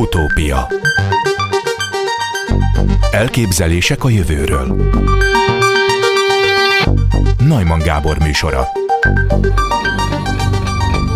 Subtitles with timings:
[0.00, 0.68] Utópia.
[3.10, 4.92] Elképzelések a jövőről.
[7.38, 8.64] Najman Gábor műsora.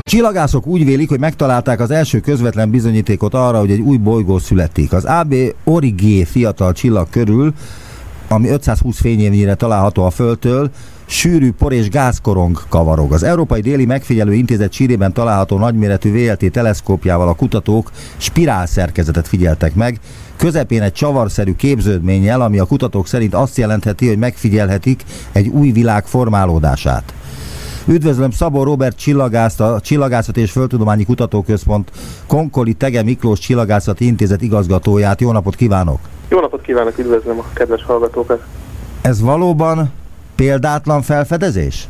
[0.01, 4.93] Csillagászok úgy vélik, hogy megtalálták az első közvetlen bizonyítékot arra, hogy egy új bolygó születik.
[4.93, 7.53] Az AB Origé fiatal csillag körül,
[8.29, 10.71] ami 520 fényévnyire található a Földtől,
[11.07, 13.13] sűrű por és gázkorong kavarog.
[13.13, 19.75] Az Európai Déli Megfigyelő Intézet sírében található nagyméretű VLT teleszkópjával a kutatók spirál szerkezetet figyeltek
[19.75, 19.99] meg,
[20.37, 26.07] közepén egy csavarszerű képződménnyel, ami a kutatók szerint azt jelentheti, hogy megfigyelhetik egy új világ
[26.07, 27.15] formálódását.
[27.87, 31.91] Üdvözlöm Szabó Robert csillagászt, a Csillagászati és Földtudományi Kutatóközpont
[32.27, 35.21] Konkoli Tege Miklós Csillagászati Intézet igazgatóját.
[35.21, 35.99] Jó napot kívánok!
[36.29, 38.43] Jó napot kívánok, üdvözlöm a kedves hallgatókat!
[39.01, 39.91] Ez valóban
[40.37, 41.87] példátlan felfedezés?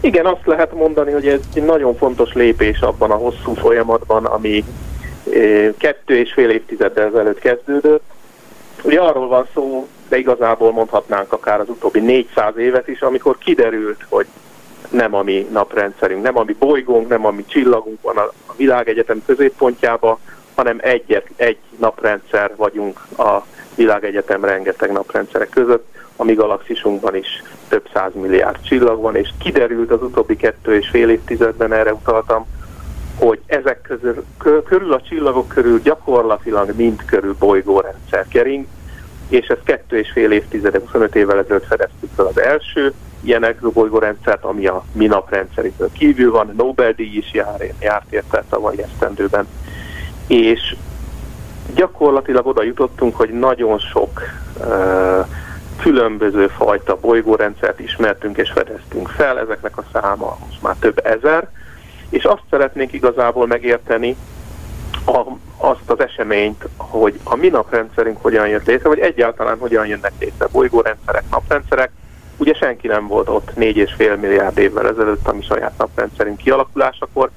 [0.00, 4.64] Igen, azt lehet mondani, hogy ez egy nagyon fontos lépés abban a hosszú folyamatban, ami
[5.78, 8.02] kettő és fél évtizeddel ezelőtt kezdődött.
[8.82, 14.06] Ugye arról van szó, de igazából mondhatnánk akár az utóbbi 400 évet is, amikor kiderült,
[14.08, 14.26] hogy
[14.90, 19.22] nem a mi naprendszerünk, nem a mi bolygónk, nem a mi csillagunk van a világegyetem
[19.26, 20.18] középpontjába,
[20.54, 23.44] hanem egy, egy naprendszer vagyunk a
[23.74, 29.90] világegyetem rengeteg naprendszerek között, a mi galaxisunkban is több száz milliárd csillag van, és kiderült
[29.90, 32.46] az utóbbi kettő és fél évtizedben, erre utaltam,
[33.18, 34.24] hogy ezek közül,
[34.64, 38.66] körül a csillagok körül gyakorlatilag mind körül bolygórendszer kering,
[39.28, 44.44] és ez kettő és fél évtizede, 25 évvel ezelőtt fedeztük fel az első ilyen exobolygórendszert,
[44.44, 49.46] ami a mi naprendszeritől kívül van, Nobel-díj is jár, járt érte tavalyi esztendőben.
[50.26, 50.76] És
[51.74, 54.20] gyakorlatilag oda jutottunk, hogy nagyon sok
[54.58, 55.26] uh,
[55.76, 61.48] különböző fajta bolygórendszert ismertünk és fedeztünk fel, ezeknek a száma most már több ezer,
[62.08, 64.16] és azt szeretnénk igazából megérteni,
[65.06, 65.22] a,
[65.56, 70.46] azt az eseményt, hogy a mi naprendszerünk hogyan jött létre, vagy egyáltalán hogyan jönnek létre
[70.52, 71.90] bolygórendszerek, naprendszerek.
[72.36, 77.30] Ugye senki nem volt ott 4,5 milliárd évvel ezelőtt a mi saját naprendszerünk kialakulásakor,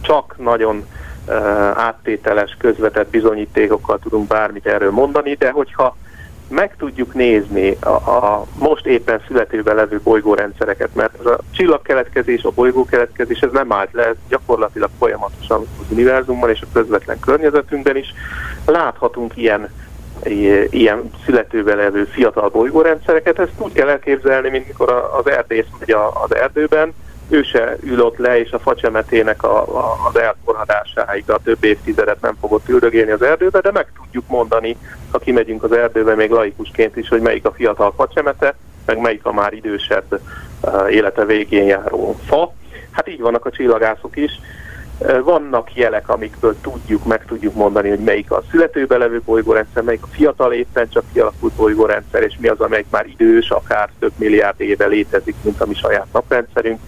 [0.00, 0.86] csak nagyon
[1.26, 1.34] uh,
[1.78, 5.96] áttételes, közvetett bizonyítékokkal tudunk bármit erről mondani, de hogyha
[6.48, 12.50] meg tudjuk nézni a, a most éppen születőben levő bolygórendszereket, mert ez a csillagkeletkezés, a
[12.50, 18.14] bolygókeletkezés, ez nem állt le, ez gyakorlatilag folyamatosan az univerzumban és a közvetlen környezetünkben is.
[18.66, 19.68] Láthatunk ilyen
[20.70, 25.90] ilyen születőben levő fiatal bolygórendszereket, ezt úgy kell elképzelni, mint mikor az erdész megy
[26.24, 26.94] az erdőben,
[27.28, 32.36] ő se ülött le, és a facsemetének a, a, az elforradásáig a több évtizedet nem
[32.40, 34.76] fogott üldögélni az erdőbe, de meg tudjuk mondani,
[35.10, 38.54] ha kimegyünk az erdőbe még laikusként is, hogy melyik a fiatal facsemete,
[38.86, 40.20] meg melyik a már idősebb
[40.60, 42.52] uh, élete végén járó fa.
[42.90, 44.40] Hát így vannak a csillagászok is.
[45.24, 50.08] Vannak jelek, amikből tudjuk, meg tudjuk mondani, hogy melyik a születőbe levő bolygórendszer, melyik a
[50.10, 54.86] fiatal éppen csak kialakult bolygórendszer, és mi az, amelyik már idős, akár több milliárd éve
[54.86, 56.80] létezik, mint a mi saját naprendszerünk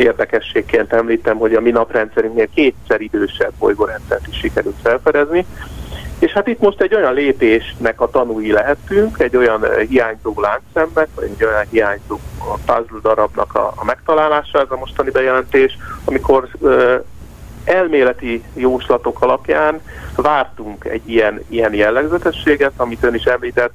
[0.00, 5.46] érdekességként említem, hogy a mi naprendszerünknél kétszer idősebb bolygórendszert is sikerült felfedezni.
[6.18, 11.08] És hát itt most egy olyan lépésnek a tanúi lehetünk, egy olyan eh, hiányzó láncszemnek,
[11.14, 12.18] vagy egy olyan hiányzó
[12.64, 17.04] puzzle darabnak a, a megtalálása, ez a mostani bejelentés, amikor uh,
[17.64, 19.80] elméleti jóslatok alapján
[20.16, 23.72] vártunk egy ilyen, ilyen jellegzetességet, amit ön is említett,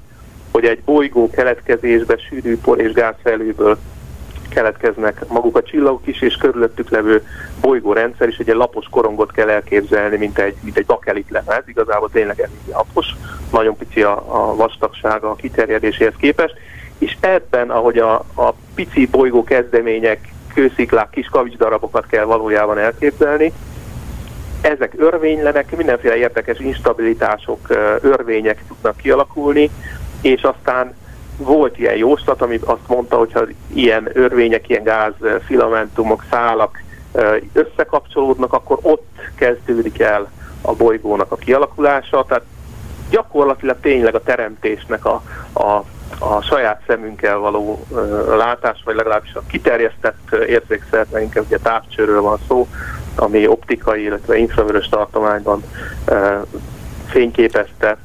[0.52, 3.78] hogy egy bolygó keletkezésbe sűrű por és gázfelőből
[4.50, 7.26] keletkeznek maguk a csillagok is, és körülöttük levő
[7.62, 12.40] bolygórendszer is, egy lapos korongot kell elképzelni, mint egy, mint egy bakelit lemez, igazából tényleg
[12.40, 13.06] elég lapos,
[13.52, 16.56] nagyon pici a, a vastagsága a kiterjedéséhez képest,
[16.98, 23.54] és ebben, ahogy a, a pici bolygó kezdemények, kősziklák, kis kavicsdarabokat kell valójában elképzelni,
[24.62, 27.60] ezek örvénylenek, mindenféle érdekes instabilitások,
[28.02, 29.70] örvények tudnak kialakulni,
[30.22, 30.94] és aztán
[31.38, 33.42] volt ilyen jóslat, ami azt mondta, hogy ha
[33.74, 35.14] ilyen örvények, ilyen gáz,
[35.46, 36.84] filamentumok, szálak
[37.54, 40.32] összekapcsolódnak, akkor ott kezdődik el
[40.62, 42.44] a bolygónak a kialakulása, tehát
[43.10, 45.22] gyakorlatilag tényleg a teremtésnek a,
[45.54, 45.84] a,
[46.20, 52.68] a saját szemünkkel való uh, látás, vagy legalábbis a kiterjesztett érzékszerveinkkel, ugye távcsőről van szó,
[53.16, 55.64] ami optikai, illetve infravörös tartományban
[56.08, 56.42] uh,
[57.08, 57.98] fényképezte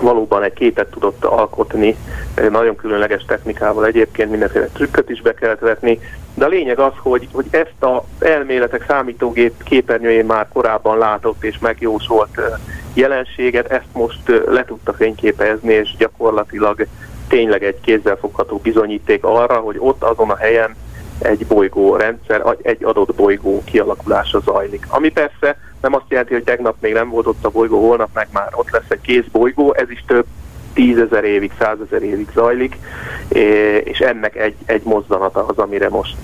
[0.00, 1.96] valóban egy képet tudott alkotni,
[2.50, 6.00] nagyon különleges technikával egyébként mindenféle trükköt is be kellett vetni,
[6.34, 11.58] de a lényeg az, hogy, hogy ezt az elméletek számítógép képernyőjén már korábban látott és
[11.58, 12.40] megjósolt
[12.94, 16.86] jelenséget, ezt most le tudta fényképezni, és gyakorlatilag
[17.28, 20.76] tényleg egy kézzelfogható bizonyíték arra, hogy ott azon a helyen
[21.18, 24.86] egy bolygó rendszer, egy adott bolygó kialakulása zajlik.
[24.88, 28.28] Ami persze nem azt jelenti, hogy tegnap még nem volt ott a bolygó, holnap meg
[28.32, 30.24] már ott lesz egy kész bolygó, ez is több
[30.72, 32.78] tízezer évig, százezer évig zajlik,
[33.84, 36.16] és ennek egy, egy mozzanata az, amire most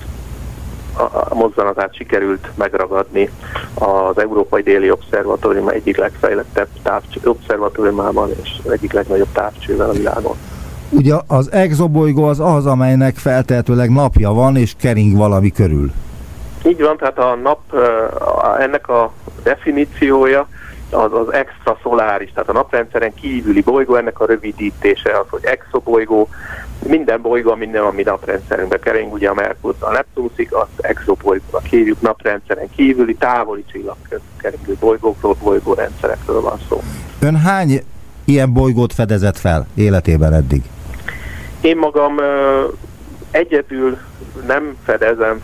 [1.29, 3.29] a mozzanatát sikerült megragadni
[3.73, 6.67] az Európai Déli Obszervatórium egyik legfejlettebb
[7.23, 10.35] obszervatóriumában és egyik legnagyobb távcsővel a világon.
[10.89, 15.91] Ugye az exobolygó az az, amelynek feltehetőleg napja van és kering valami körül.
[16.67, 17.59] Így van, tehát a nap,
[18.59, 19.11] ennek a
[19.43, 20.47] definíciója
[20.91, 26.29] az az extraszoláris, tehát a naprendszeren kívüli bolygó, ennek a rövidítése az, hogy exobolygó,
[26.87, 32.69] minden bolygó, minden, ami naprendszerünkbe kering, ugye a Merkur, a Neptunusig, az exobolygónak hívjuk naprendszeren
[32.75, 36.81] kívüli, távoli csillagkeringő bolygókról, bolygórendszerekről van szó.
[37.19, 37.83] Ön hány
[38.25, 40.63] ilyen bolygót fedezett fel életében eddig?
[41.61, 42.15] Én magam
[43.31, 43.97] egyedül
[44.47, 45.41] nem fedezem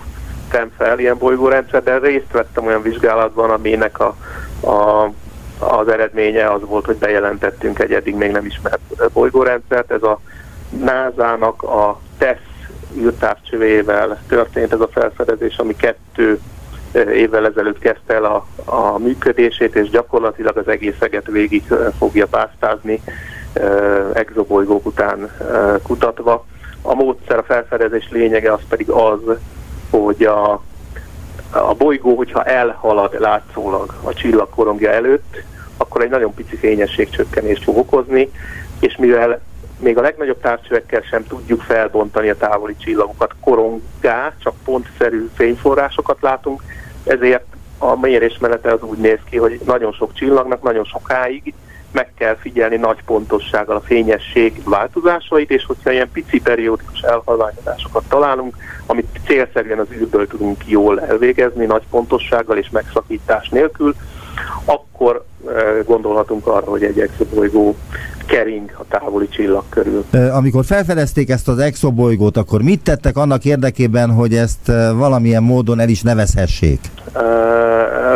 [0.77, 4.15] fel ilyen bolygórendszer, de részt vettem olyan vizsgálatban, aminek a,
[4.69, 5.09] a
[5.59, 9.91] az eredménye az volt, hogy bejelentettünk egy eddig még nem ismert bolygórendszert.
[9.91, 10.19] Ez a
[10.69, 12.39] NASA-nak a TESS
[12.97, 16.39] űrtávcsövével történt ez a felfedezés, ami kettő
[16.94, 21.63] évvel ezelőtt kezdte el a, a működését, és gyakorlatilag az egészeget végig
[21.97, 23.01] fogja pásztázni
[24.13, 25.31] exobolygók után
[25.83, 26.45] kutatva.
[26.81, 29.19] A módszer, a felfedezés lényege az pedig az,
[30.00, 30.51] hogy a,
[31.50, 35.42] a bolygó, hogyha elhalad látszólag a csillagkorongja előtt,
[35.78, 38.31] akkor egy nagyon pici fényességcsökkenést fog okozni,
[38.80, 39.42] és mivel
[39.80, 46.63] még a legnagyobb távcsövekkel sem tudjuk felbontani a távoli csillagokat korongá, csak pontszerű fényforrásokat látunk,
[47.04, 47.46] ezért
[47.78, 51.54] a mérésmenete az úgy néz ki, hogy nagyon sok csillagnak nagyon sokáig
[51.94, 58.56] meg kell figyelni nagy pontossággal a fényesség változásait, és hogyha ilyen pici periódikus elhalványozásokat találunk,
[58.86, 63.95] amit célszerűen az űrből tudunk jól elvégezni, nagy pontossággal és megszakítás nélkül,
[64.66, 65.25] akkor
[65.86, 67.75] gondolhatunk arra, hogy egy exobolygó
[68.25, 70.06] kering a távoli csillag körül.
[70.31, 75.90] Amikor felfedezték ezt az exobolygót, akkor mit tettek annak érdekében, hogy ezt valamilyen módon el
[75.90, 76.80] is nevezhessék?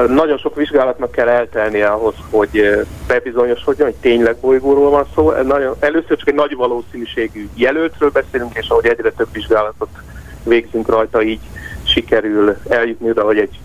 [0.07, 5.31] Nagyon sok vizsgálatnak kell eltelnie ahhoz, hogy bebizonyosodjon, hogy tényleg bolygóról van szó.
[5.79, 9.89] Először csak egy nagy valószínűségű jelöltről beszélünk, és ahogy egyre több vizsgálatot
[10.43, 11.41] végzünk rajta, így
[11.83, 13.59] sikerül eljutni oda, hogy egy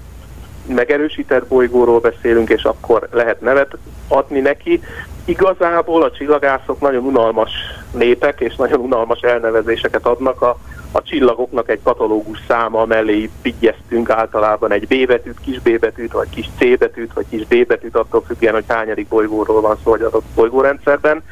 [0.67, 3.77] megerősített bolygóról beszélünk, és akkor lehet nevet
[4.09, 4.81] adni neki.
[5.24, 7.50] Igazából a csillagászok nagyon unalmas
[7.92, 10.42] népek, és nagyon unalmas elnevezéseket adnak.
[10.42, 10.58] A,
[10.92, 16.28] a csillagoknak egy katalógus száma mellé vigyeztünk általában egy B betűt, kis B betűt, vagy
[16.28, 20.02] kis C betűt, vagy kis D betűt, attól függően, hogy hányadik bolygóról van szó, vagy
[20.02, 21.22] adott bolygórendszerben.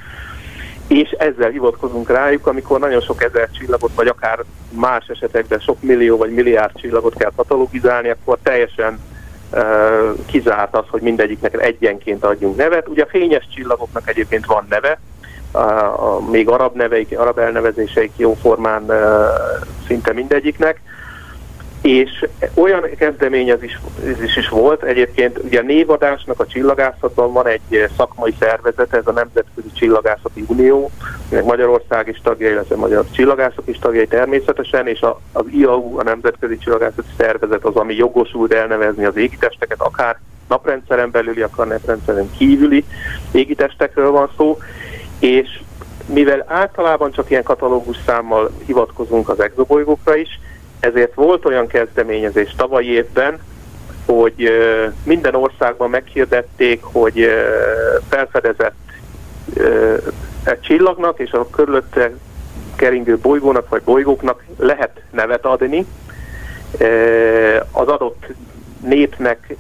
[0.89, 6.17] És ezzel hivatkozunk rájuk, amikor nagyon sok ezer csillagot, vagy akár más esetekben sok millió
[6.17, 8.99] vagy milliárd csillagot kell katalogizálni, akkor teljesen
[10.27, 12.89] kizárt az, hogy mindegyiknek egyenként adjunk nevet.
[12.89, 15.01] Ugye a fényes csillagoknak egyébként van neve,
[15.53, 18.91] a, még arab neveik, arab elnevezéseik jóformán
[19.87, 20.81] szinte mindegyiknek,
[21.81, 23.79] és olyan kezdeményezés
[24.23, 29.13] is, is volt, egyébként ugye a névadásnak a csillagászatban van egy szakmai szervezet, ez a
[29.13, 30.91] Nemzetközi Csillagászati Unió,
[31.29, 36.03] aminek Magyarország is tagja, illetve Magyar Csillagászok is tagjai természetesen, és a, az IAU, a
[36.03, 40.19] Nemzetközi Csillagászati Szervezet az, ami jogosult elnevezni az égitesteket, akár
[40.49, 42.85] naprendszeren belüli, akár naprendszeren kívüli
[43.33, 44.59] égitestekről van szó,
[45.19, 45.61] és
[46.07, 50.41] mivel általában csak ilyen katalógus számmal hivatkozunk az exobolygókra is,
[50.81, 53.39] ezért volt olyan kezdeményezés tavaly évben,
[54.07, 54.51] hogy
[55.05, 57.29] minden országban meghirdették, hogy
[58.09, 58.75] felfedezett
[60.45, 62.11] egy csillagnak és a körülötte
[62.77, 65.87] keringő bolygónak vagy bolygóknak lehet nevet adni.
[67.73, 68.27] Az adott
[68.85, 69.57] népnek,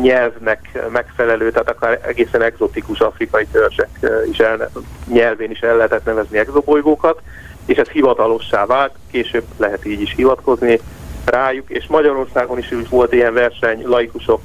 [0.00, 3.88] nyelvnek megfelelő, tehát akár egészen exotikus afrikai törzsek
[4.30, 4.70] is el,
[5.06, 7.20] nyelvén is el lehetett nevezni exobolygókat
[7.66, 10.80] és ez hivatalossá vált, később lehet így is hivatkozni
[11.24, 14.40] rájuk, és Magyarországon is, volt ilyen verseny, laikusok,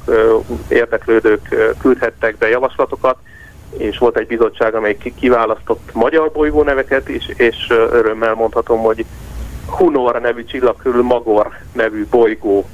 [0.68, 3.18] érdeklődők küldhettek be javaslatokat,
[3.78, 9.06] és volt egy bizottság, amely kiválasztott magyar bolygó neveket is, és örömmel mondhatom, hogy
[9.66, 12.66] Hunor nevű csillag körül Magor nevű bolygó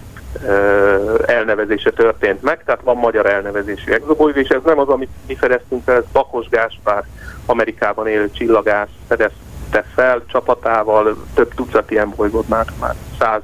[1.26, 5.84] elnevezése történt meg, tehát van magyar elnevezésű exobolygó, és ez nem az, amit mi fedeztünk
[5.84, 7.04] fel, ez Bakos Gáspár,
[7.46, 13.42] Amerikában élő csillagász fedezte vette fel csapatával, több tucat ilyen bolygót már, már száz,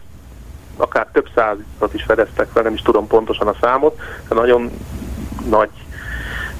[0.77, 4.71] akár több százat is fedeztek fel, nem is tudom pontosan a számot, de nagyon
[5.50, 5.69] nagy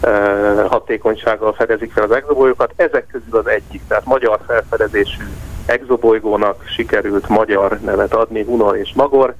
[0.02, 2.74] uh, hatékonysággal fedezik fel az exobolygókat.
[2.76, 5.24] Ezek közül az egyik, tehát magyar felfedezésű
[5.66, 9.36] exobolygónak sikerült magyar nevet adni, Hunor és Magor.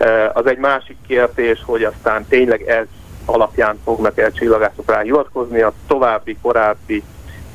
[0.00, 2.86] Uh, az egy másik kérdés, hogy aztán tényleg ez
[3.24, 7.02] alapján fognak el csillagászok rá hivatkozni, a további, korábbi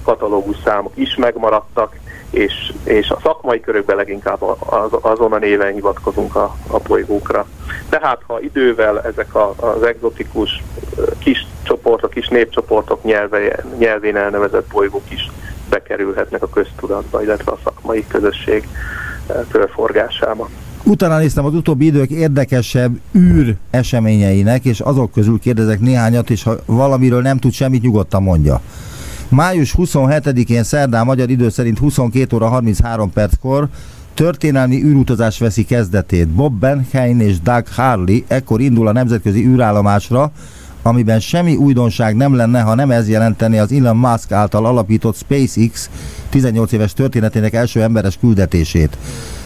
[0.03, 1.95] katalógus számok is megmaradtak,
[2.29, 7.48] és, és a szakmai körökben leginkább az, azon a néven hivatkozunk a, a bolygókra.
[7.89, 10.63] Tehát ha idővel ezek a, az exotikus
[11.17, 15.31] kis csoportok, kis népcsoportok nyelve, nyelvén elnevezett bolygók is
[15.69, 18.67] bekerülhetnek a köztudatba, illetve a szakmai közösség
[19.51, 20.50] körforgásába.
[20.83, 26.55] Utána néztem az utóbbi idők érdekesebb űr eseményeinek, és azok közül kérdezek néhányat, és ha
[26.65, 28.62] valamiről nem tud semmit, nyugodtan mondja.
[29.29, 33.67] Május 27-én szerdán magyar idő szerint 22 óra 33 perckor
[34.13, 36.27] történelmi űrutazás veszi kezdetét.
[36.27, 40.31] Bob Benheim és Doug Harley ekkor indul a nemzetközi űrállomásra,
[40.81, 45.89] amiben semmi újdonság nem lenne, ha nem ez jelenteni az Elon Musk által alapított SpaceX
[46.29, 48.98] 18 éves történetének első emberes küldetését.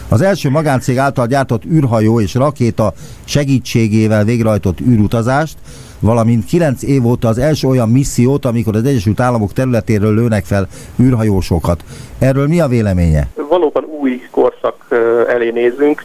[0.08, 2.92] Az első magáncég által gyártott űrhajó és rakéta
[3.24, 5.56] segítségével végrehajtott űrutazást,
[6.00, 10.66] valamint 9 év óta az első olyan missziót, amikor az Egyesült Államok területéről lőnek fel
[11.00, 11.84] űrhajósokat.
[12.18, 13.28] Erről mi a véleménye?
[13.48, 14.86] Valóban új korszak
[15.28, 16.04] elé nézünk.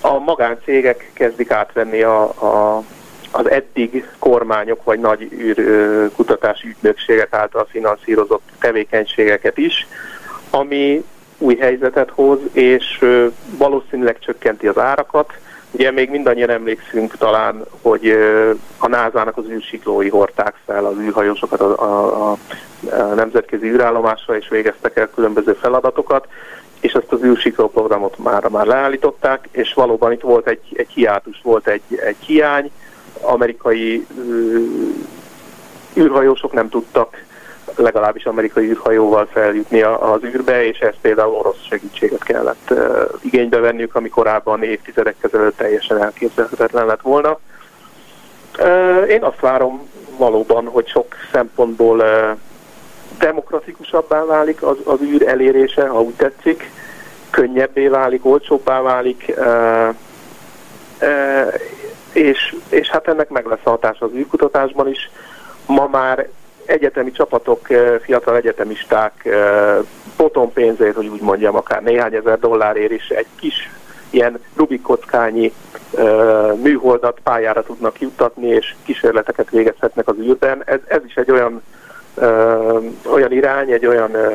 [0.00, 2.82] A magáncégek kezdik átvenni a, a
[3.30, 9.86] az eddig kormányok vagy nagy űrkutatási ügynökségek által finanszírozott tevékenységeket is,
[10.50, 11.04] ami
[11.38, 13.04] új helyzetet hoz, és
[13.58, 15.32] valószínűleg csökkenti az árakat.
[15.70, 18.16] Ugye még mindannyian emlékszünk talán, hogy
[18.78, 22.38] a NASA-nak az űrsiklói hordták fel az űrhajósokat a, a, a
[23.14, 26.26] nemzetközi űrállomásra, és végeztek el különböző feladatokat,
[26.80, 31.40] és ezt az űrsikló programot már, már leállították, és valóban itt volt egy, egy hiátus,
[31.42, 32.70] volt egy, egy hiány,
[33.20, 34.06] amerikai
[35.96, 37.24] űrhajósok nem tudtak
[37.76, 42.74] legalábbis amerikai űrhajóval feljutni az űrbe, és ezt például orosz segítséget kellett
[43.20, 47.38] igénybe venniük, ami korábban évtizedek ezelőtt teljesen elképzelhetetlen lett volna.
[49.08, 52.04] Én azt várom valóban, hogy sok szempontból
[53.18, 56.70] demokratikusabbá válik az, az űr elérése, ha úgy tetszik,
[57.30, 59.34] könnyebbé válik, olcsóbbá válik,
[62.12, 65.10] és, és hát ennek meg lesz a hatás az űrkutatásban is.
[65.66, 66.28] Ma már
[66.66, 69.76] egyetemi csapatok, eh, fiatal egyetemisták eh,
[70.16, 73.70] potom pénzért, hogy úgy mondjam, akár néhány ezer dollárért is egy kis
[74.10, 75.52] ilyen rubikockányi
[75.90, 80.62] uh, műholdat pályára tudnak juttatni, és kísérleteket végezhetnek az űrben.
[80.64, 81.62] Ez, ez is egy olyan,
[82.14, 84.32] uh, olyan irány, egy olyan uh,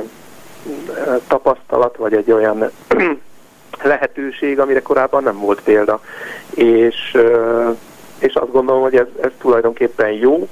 [1.27, 2.71] tapasztalat, vagy egy olyan
[3.83, 6.01] lehetőség, amire korábban nem volt példa.
[6.49, 7.77] És, uh,
[8.19, 10.47] és azt gondolom, hogy ez, ez tulajdonképpen jó,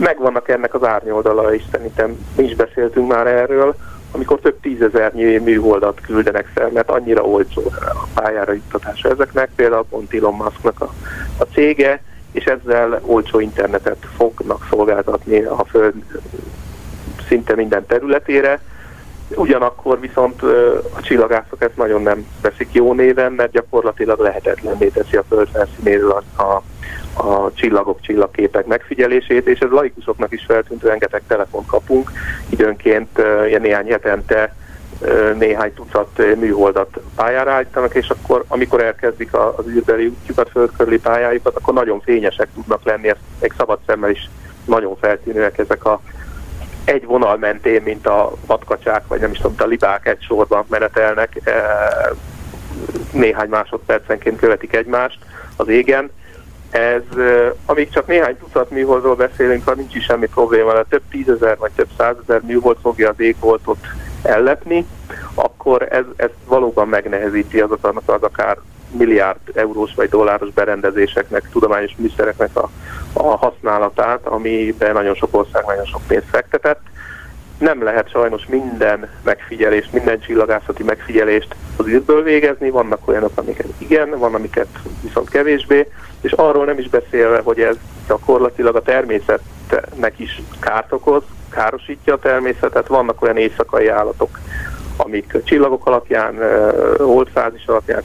[0.00, 3.74] megvannak ennek az árnyoldala is, szerintem mi is beszéltünk már erről,
[4.12, 10.14] amikor több tízezernyi műholdat küldenek fel, mert annyira olcsó a pályára juttatása ezeknek, például pont
[10.14, 10.92] Elon Musknak a,
[11.38, 12.02] a cége,
[12.32, 15.94] és ezzel olcsó internetet fognak szolgáltatni a Föld
[17.28, 18.60] szinte minden területére.
[19.34, 20.42] Ugyanakkor viszont
[20.96, 26.22] a csillagászok ezt nagyon nem veszik jó néven, mert gyakorlatilag lehetetlenné teszi a Föld felszínéről
[26.36, 26.62] a, a
[27.14, 32.10] a csillagok, csillagképek megfigyelését, és ez laikusoknak is feltűnt, rengeteg telefon kapunk,
[32.48, 34.54] időnként ilyen néhány hetente
[35.38, 41.74] néhány tucat műholdat pályára állítanak, és akkor, amikor elkezdik az űrbeli útjukat, földkörüli pályájukat, akkor
[41.74, 44.30] nagyon fényesek tudnak lenni, ezt egy szabad szemmel is
[44.64, 46.00] nagyon feltűnőek ezek a
[46.90, 51.52] egy vonal mentén, mint a vadkacsák, vagy nem is tudom, a libák egy sorban menetelnek,
[53.12, 55.18] néhány másodpercenként követik egymást
[55.56, 56.10] az égen,
[56.70, 57.02] ez,
[57.66, 61.70] amíg csak néhány tucat műholdról beszélünk, ha nincs is semmi probléma, de több tízezer vagy
[61.74, 63.78] több százezer műhold fogja az égboltot
[64.22, 64.86] ellepni,
[65.34, 68.58] akkor ez, ez valóban megnehezíti azoknak az akár
[68.90, 72.70] milliárd eurós vagy dolláros berendezéseknek, tudományos műszereknek a,
[73.12, 76.80] a használatát, amiben nagyon sok ország nagyon sok pénzt fektetett.
[77.58, 84.18] Nem lehet sajnos minden megfigyelést, minden csillagászati megfigyelést az űrből végezni, vannak olyanok, amiket igen,
[84.18, 84.68] van, amiket
[85.02, 85.88] viszont kevésbé,
[86.20, 87.76] és arról nem is beszélve, hogy ez
[88.08, 94.38] gyakorlatilag a természetnek is kárt okoz, károsítja a természetet, vannak olyan éjszakai állatok,
[94.96, 96.34] amik csillagok alapján,
[96.98, 98.02] holdfázis alapján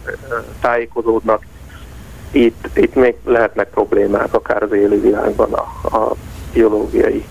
[0.62, 1.44] tájékozódnak,
[2.32, 6.15] itt, itt még lehetnek problémák akár az élővilágban a, a
[6.54, 7.25] biológiai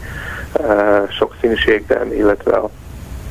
[1.10, 2.70] sokszínűségben, illetve a,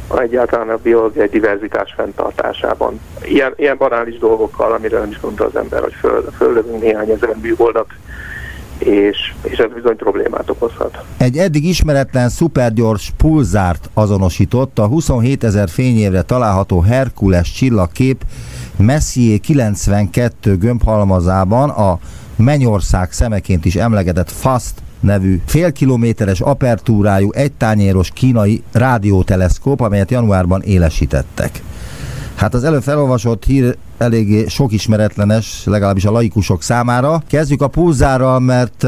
[0.07, 2.99] a egyáltalán a biológiai diverzitás fenntartásában.
[3.23, 7.35] Ilyen, ilyen banális dolgokkal, amire nem is gondol az ember, hogy föl, föllövünk néhány ezer
[7.41, 7.87] műholdat,
[8.77, 11.03] és, és ez bizony problémát okozhat.
[11.17, 18.25] Egy eddig ismeretlen szupergyors pulzárt azonosított a 27 ezer fényévre található Herkules csillagkép
[18.75, 21.99] Messier 92 gömbhalmazában a
[22.35, 31.61] Mennyország szemeként is emlegetett FAST nevű félkilométeres apertúrájú, egytányéros kínai rádióteleszkóp, amelyet januárban élesítettek.
[32.35, 37.21] Hát az előbb felolvasott hír eléggé sok ismeretlenes, legalábbis a laikusok számára.
[37.29, 38.85] Kezdjük a pulzárral, mert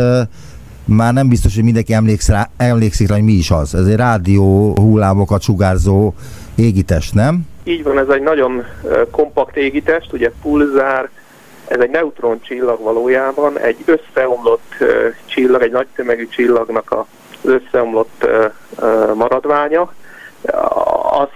[0.85, 3.75] már nem biztos, hogy mindenki emlékszik rá, emlékszik rá, hogy mi is az.
[3.75, 6.13] Ez egy rádió hullámokat sugárzó
[6.55, 7.47] égitest, nem?
[7.63, 8.63] Így van, ez egy nagyon
[9.11, 11.09] kompakt égitest, ugye pulzár,
[11.67, 14.73] ez egy neutron csillag valójában, egy összeomlott
[15.25, 18.27] csillag, egy nagy tömegű csillagnak az összeomlott
[19.15, 19.93] maradványa.
[21.11, 21.31] Azt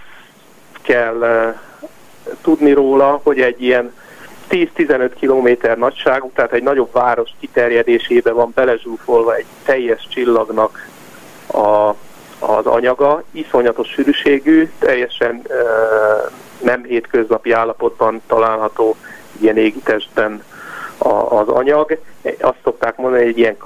[0.81, 1.53] kell
[2.41, 3.93] tudni róla, hogy egy ilyen
[4.49, 10.87] 10-15 kilométer nagyságú, tehát egy nagyobb város kiterjedésébe van belezsúfolva egy teljes csillagnak
[11.47, 11.95] a,
[12.39, 15.53] az anyaga, iszonyatos sűrűségű, teljesen e,
[16.63, 18.95] nem hétköznapi állapotban található
[19.41, 20.43] ilyen égitestben
[20.97, 21.99] a, az anyag.
[22.39, 23.57] Azt szokták mondani, hogy egy ilyen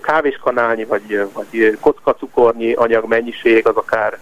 [0.00, 4.18] kávéskanálnyi vagy, vagy kockacukornyi anyagmennyiség az akár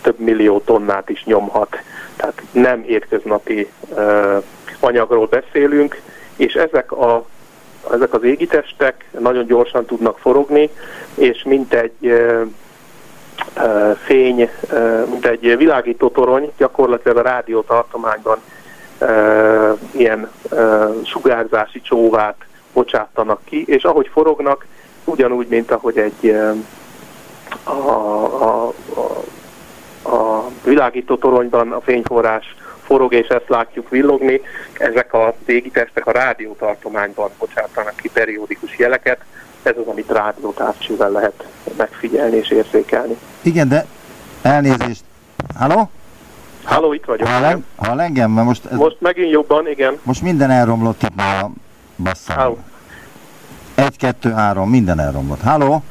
[0.00, 1.76] több millió tonnát is nyomhat.
[2.16, 3.70] Tehát nem hétköznapi
[4.80, 6.00] anyagról beszélünk,
[6.36, 7.24] és ezek, a,
[7.92, 10.70] ezek az égitestek nagyon gyorsan tudnak forogni,
[11.14, 12.12] és mint egy
[14.04, 14.50] fény,
[15.10, 18.38] mint egy világító torony, gyakorlatilag a rádiótartományban
[18.98, 20.30] e, ilyen
[21.04, 22.36] sugárzási csóvát
[22.72, 24.66] bocsátanak ki, és ahogy forognak,
[25.04, 26.36] ugyanúgy, mint ahogy egy
[27.68, 29.24] a, a, a,
[30.10, 34.40] a világító toronyban a fényforrás forog, és ezt látjuk villogni.
[34.78, 39.18] Ezek a égitestek a rádiótartományban bocsátanak ki periódikus jeleket.
[39.62, 41.46] Ez az, amit rádiótávcsővel lehet
[41.76, 43.16] megfigyelni és érzékelni.
[43.42, 43.86] Igen, de
[44.42, 45.04] elnézést.
[45.58, 45.90] Halló?
[46.64, 47.28] Halló, itt vagyok.
[47.28, 48.30] Hall, hall engem?
[48.30, 49.98] Mert most, ez, most megint jobban, igen.
[50.02, 51.50] Most minden elromlott itt már a
[51.96, 52.56] basszán.
[53.74, 55.40] Egy, kettő, három, minden elromlott.
[55.40, 55.82] Halló?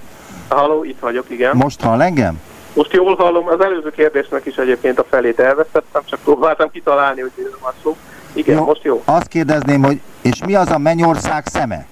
[0.49, 1.55] Halló, itt vagyok, igen.
[1.55, 2.41] Most hall engem?
[2.73, 7.31] Most jól hallom, az előző kérdésnek is egyébként a felét elvesztettem, csak próbáltam kitalálni, hogy
[7.35, 7.97] miről van szó.
[8.33, 9.01] Igen, jó, most jó.
[9.05, 11.85] Azt kérdezném, hogy és mi az a mennyország szeme?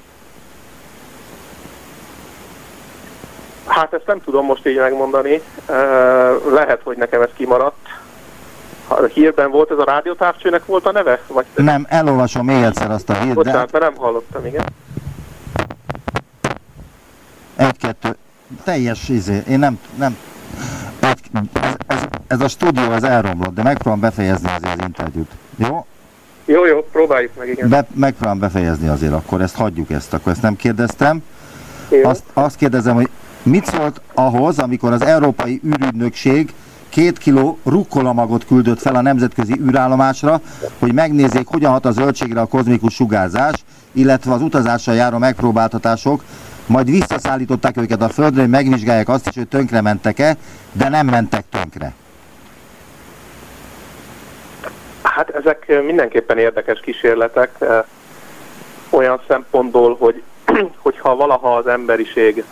[3.65, 5.41] Hát ezt nem tudom most így megmondani.
[6.51, 7.87] Lehet, hogy nekem ez kimaradt.
[8.87, 11.21] A hírben volt ez a rádiótávcsőnek volt a neve?
[11.27, 13.33] Vagy nem, elolvasom még egyszer azt a hírt.
[13.33, 13.79] Bocsánat, de...
[13.79, 14.65] mert nem hallottam, igen.
[17.55, 18.15] Egy-kettő.
[18.63, 19.43] Teljes izé.
[19.47, 20.17] Én nem, nem
[20.99, 21.13] ez,
[21.87, 25.31] ez, ez a stúdió az elromlott, de megpróbálom befejezni azért az interjút.
[25.55, 25.85] Jó?
[26.45, 27.69] Jó, jó, próbáljuk meg, igen.
[27.69, 31.23] Be, megpróbálom befejezni azért, akkor ezt hagyjuk ezt, akkor ezt nem kérdeztem.
[31.89, 32.09] Jó.
[32.09, 33.09] Azt, azt kérdezem, hogy
[33.43, 36.53] mit szólt ahhoz, amikor az Európai űrügynökség
[36.89, 40.41] két kiló rukkolamagot küldött fel a nemzetközi űrállomásra,
[40.79, 43.53] hogy megnézzék, hogyan hat a zöldségre a kozmikus sugárzás,
[43.91, 46.23] illetve az utazással járó megpróbáltatások
[46.67, 50.37] majd visszaszállították őket a földre, hogy megvizsgálják azt is, hogy tönkre mentek-e,
[50.71, 51.93] de nem mentek tönkre.
[55.01, 57.83] Hát ezek mindenképpen érdekes kísérletek, eh,
[58.89, 60.21] olyan szempontból, hogy
[60.85, 62.43] hogyha valaha az emberiség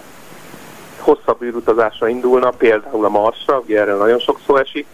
[0.99, 4.85] hosszabb űrutazásra indulna, például a Marsra, ugye erről nagyon sok szó esik,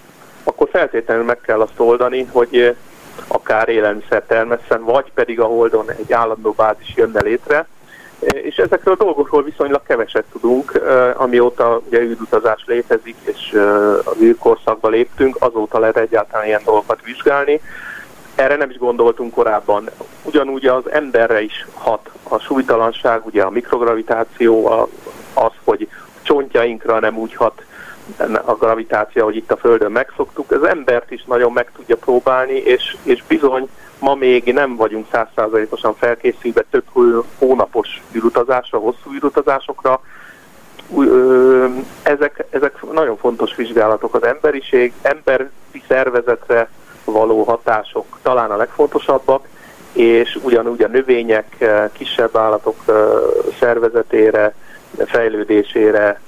[0.43, 2.75] akkor feltétlenül meg kell azt oldani, hogy eh,
[3.27, 7.67] akár élelmiszer termesszen, vagy pedig a Holdon egy állandó bázis jönne létre,
[8.19, 10.81] és ezekről a dolgokról viszonylag keveset tudunk,
[11.15, 13.59] amióta ugye űrutazás létezik, és
[14.03, 17.61] az űrkorszakba léptünk, azóta lehet egyáltalán ilyen dolgokat vizsgálni.
[18.35, 19.89] Erre nem is gondoltunk korábban.
[20.23, 24.67] Ugyanúgy az emberre is hat a súlytalanság, ugye a mikrogravitáció,
[25.33, 25.87] az, hogy
[26.21, 27.63] csontjainkra nem úgy hat
[28.45, 30.51] a gravitáció, hogy itt a Földön megszoktuk.
[30.51, 35.95] Az embert is nagyon meg tudja próbálni, és, és bizony ma még nem vagyunk százszázalékosan
[35.95, 36.83] felkészülve több
[37.37, 40.01] hónapos űrutazásra, hosszú űrutazásokra.
[42.03, 45.47] Ezek, ezek nagyon fontos vizsgálatok az emberiség, emberi
[45.87, 46.69] szervezetre
[47.03, 49.47] való hatások talán a legfontosabbak,
[49.91, 52.77] és ugyanúgy a növények, kisebb állatok
[53.59, 54.53] szervezetére,
[55.05, 56.19] fejlődésére,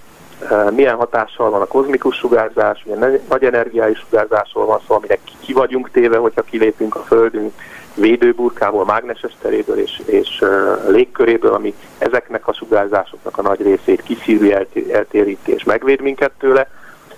[0.71, 5.91] milyen hatással van a kozmikus sugárzás, milyen nagy energiájú sugárzásról van szó, aminek ki vagyunk
[5.91, 7.54] téve, hogyha kilépünk a Földünk
[7.95, 10.43] védőburkából, mágneses teréből és, és
[10.88, 16.69] légköréből, ami ezeknek a sugárzásoknak a nagy részét kiszívja, eltéríti és megvéd minket tőle.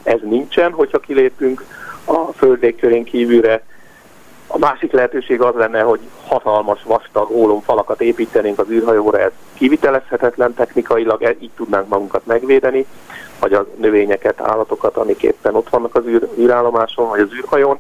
[0.04, 1.66] Ez nincsen, hogyha kilépünk
[2.06, 3.64] a Föld légkörén kívülre.
[4.56, 11.24] A másik lehetőség az lenne, hogy hatalmas, vastag ólomfalakat építenénk az űrhajóra, ez kivitelezhetetlen technikailag,
[11.24, 12.86] e- így tudnánk magunkat megvédeni
[13.40, 17.80] vagy a növényeket, állatokat, amik éppen ott vannak az űr, űrállomáson, vagy az űrhajón.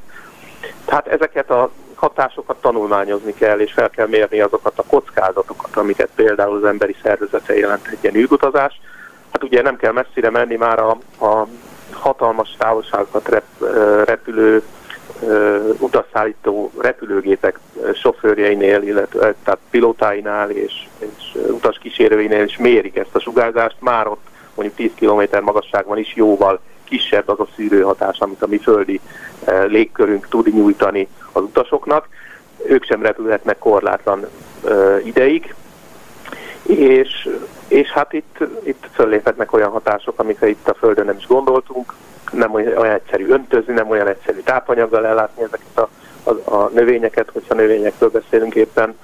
[0.85, 6.55] Tehát ezeket a hatásokat tanulmányozni kell, és fel kell mérni azokat a kockázatokat, amiket például
[6.55, 8.81] az emberi szervezete jelent egy ilyen űrutazás.
[9.31, 10.89] Hát ugye nem kell messzire menni már a,
[11.25, 11.47] a
[11.91, 13.45] hatalmas távolságokat rep,
[14.05, 14.63] repülő
[15.79, 17.59] utasszállító repülőgépek
[17.93, 24.77] sofőrjeinél, illetve tehát pilótáinál és, és utaskísérőinél is mérik ezt a sugárzást, már ott mondjuk
[24.77, 28.99] 10 km magasságban is jóval kisebb az a szűrőhatás, amit a mi földi
[29.65, 32.07] légkörünk tud nyújtani az utasoknak.
[32.67, 34.27] Ők sem repülhetnek korlátlan
[35.03, 35.55] ideig,
[36.63, 37.29] és,
[37.67, 41.93] és hát itt, itt fölléphetnek olyan hatások, amikre itt a Földön nem is gondoltunk,
[42.33, 45.89] nem olyan, egyszerű öntözni, nem olyan egyszerű tápanyaggal ellátni ezeket a,
[46.23, 48.97] a, a növényeket, hogyha növényekről beszélünk éppen.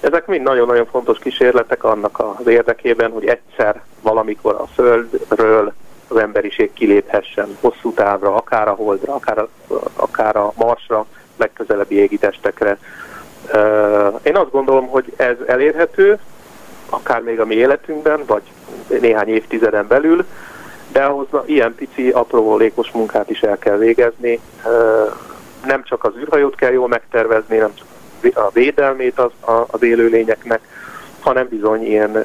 [0.00, 5.72] Ezek mind nagyon-nagyon fontos kísérletek annak az érdekében, hogy egyszer valamikor a Földről
[6.08, 9.48] az emberiség kiléphessen hosszú távra, akár a Holdra, akár a,
[9.96, 12.78] akár a Marsra, legközelebbi égitestekre.
[14.22, 16.18] Én azt gondolom, hogy ez elérhető,
[16.90, 18.42] akár még a mi életünkben, vagy
[19.00, 20.24] néhány évtizeden belül,
[20.96, 24.40] de ahhoz ilyen pici, aprólékos munkát is el kell végezni.
[25.66, 27.86] Nem csak az űrhajót kell jól megtervezni, nem csak
[28.34, 29.30] a védelmét az,
[29.66, 30.60] az élőlényeknek,
[31.20, 32.24] hanem bizony ilyen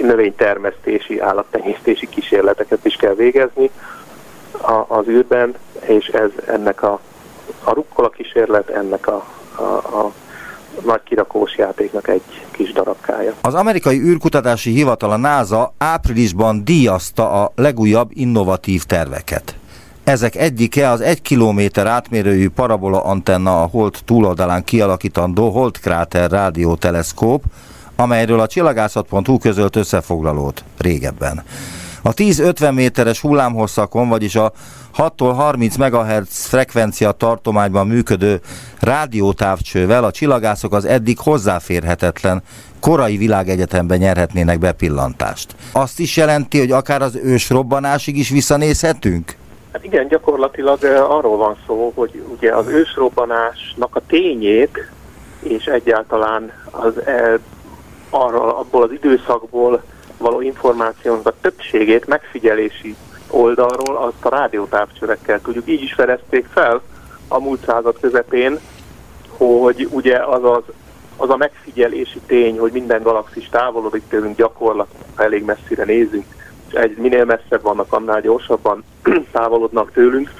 [0.00, 3.70] növénytermesztési, állattenyésztési kísérleteket is kell végezni
[4.86, 5.54] az űrben,
[5.86, 7.00] és ez ennek a,
[7.64, 9.24] a rukkola kísérlet, ennek a,
[9.54, 10.12] a, a
[10.84, 13.34] nagy kirakós játéknak egy kis darabkája.
[13.40, 19.56] Az amerikai űrkutatási hivatal a NASA áprilisban díjazta a legújabb innovatív terveket.
[20.04, 27.42] Ezek egyike az egy kilométer átmérőjű parabola antenna a Hold túloldalán kialakítandó Holdkráter rádióteleszkóp,
[27.96, 31.42] amelyről a csillagászat.hu közölt összefoglalót régebben.
[32.02, 34.52] A 10-50 méteres hullámhosszakon, vagyis a
[34.96, 38.40] 6-tól 30 MHz frekvencia tartományban működő
[38.80, 42.42] rádiótávcsővel a csillagászok az eddig hozzáférhetetlen
[42.80, 45.54] korai világegyetemben nyerhetnének bepillantást.
[45.72, 49.36] Azt is jelenti, hogy akár az ősrobbanásig is visszanézhetünk?
[49.72, 54.90] Hát igen, gyakorlatilag arról van szó, hogy ugye az ősrobbanásnak a tényét
[55.42, 56.92] és egyáltalán az,
[58.10, 59.82] arra, abból az időszakból
[60.18, 62.96] való információnak a többségét megfigyelési
[63.36, 65.68] oldalról azt a rádiótávcsövekkel tudjuk.
[65.68, 66.80] Így is fedezték fel
[67.28, 68.58] a múlt század közepén,
[69.28, 70.62] hogy ugye az, az,
[71.16, 76.24] az a megfigyelési tény, hogy minden galaxis távolodik tőlünk gyakorlatilag, elég messzire nézünk,
[76.68, 78.84] és egy, minél messzebb vannak, annál gyorsabban
[79.32, 80.30] távolodnak tőlünk,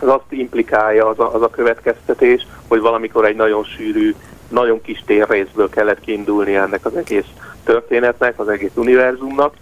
[0.00, 4.14] az azt implikálja az a, az a következtetés, hogy valamikor egy nagyon sűrű,
[4.48, 7.26] nagyon kis térrészből kellett kiindulni ennek az egész
[7.64, 9.54] történetnek, az egész univerzumnak,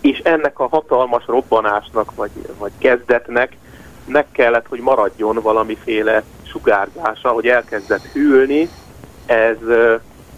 [0.00, 3.56] és ennek a hatalmas robbanásnak, vagy, vagy kezdetnek
[4.04, 8.68] meg kellett, hogy maradjon valamiféle sugárzása, hogy elkezdett hűlni,
[9.26, 9.94] ez ö,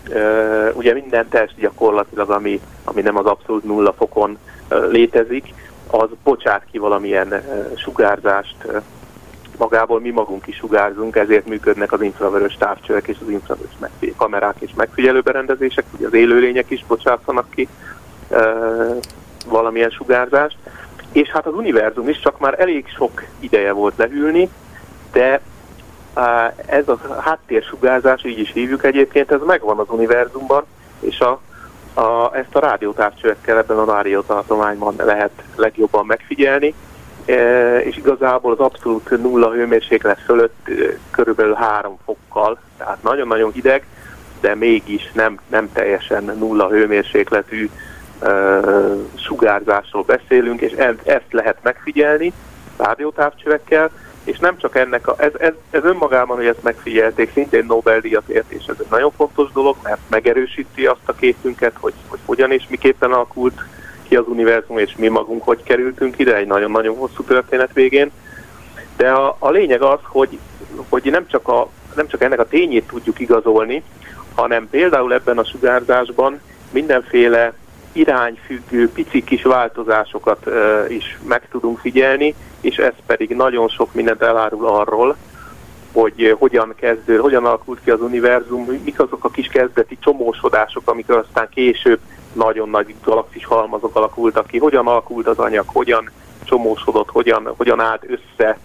[0.09, 5.55] ö, ugye minden test gyakorlatilag, ami, ami nem az abszolút nulla fokon ö, létezik,
[5.91, 7.39] az bocsát ki valamilyen ö,
[7.77, 8.79] sugárzást ö,
[9.57, 13.73] magából, mi magunk is sugárzunk, ezért működnek az infravörös távcsövek és az infravörös
[14.17, 17.69] kamerák és megfigyelőberendezések, ugye az élőlények is bocsátanak ki
[19.51, 20.57] valamilyen sugárzást,
[21.13, 24.51] és hát az univerzum is csak már elég sok ideje volt lehűlni,
[25.13, 25.41] de
[26.67, 30.65] ez a háttérsugárzás, így is hívjuk egyébként, ez megvan az univerzumban,
[31.01, 31.41] és a,
[32.01, 36.75] a, ezt a rádiótávcsövekkel ebben a rádiótartományban lehet legjobban megfigyelni,
[37.27, 40.73] e, és igazából az abszolút nulla hőmérséklet fölött e,
[41.11, 43.87] körülbelül három fokkal, tehát nagyon-nagyon hideg,
[44.41, 47.71] de mégis nem, nem teljesen nulla hőmérsékletű
[49.15, 50.73] sugárzásról beszélünk, és
[51.05, 52.33] ezt lehet megfigyelni
[52.77, 53.91] rádiótávcsövekkel,
[54.25, 58.51] és nem csak ennek, a, ez, ez, ez önmagában, hogy ezt megfigyelték, szintén Nobel-díjat ért,
[58.51, 62.67] és ez egy nagyon fontos dolog, mert megerősíti azt a képünket, hogy, hogy hogyan és
[62.69, 63.65] miképpen alakult
[64.09, 68.11] ki az univerzum, és mi magunk hogy kerültünk ide egy nagyon-nagyon hosszú történet végén.
[68.97, 70.39] De a, a lényeg az, hogy,
[70.89, 73.83] hogy nem, csak a, nem csak ennek a tényét tudjuk igazolni,
[74.35, 77.53] hanem például ebben a sugárzásban mindenféle
[77.93, 80.51] irányfüggő pici kis változásokat
[80.89, 85.17] is meg tudunk figyelni, és ez pedig nagyon sok mindent elárul arról,
[85.93, 91.17] hogy hogyan kezdő, hogyan alakult ki az univerzum, mik azok a kis kezdeti csomósodások, amikor
[91.17, 91.99] aztán később
[92.33, 96.11] nagyon nagy galaxis halmazok alakultak ki, hogyan alakult az anyag, hogyan
[96.45, 98.59] csomósodott, hogyan, hogyan állt össze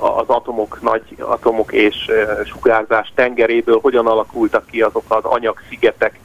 [0.00, 1.96] az atomok, nagy atomok és
[2.44, 6.18] sugárzás tengeréből, hogyan alakultak ki azok az anyagszigetek,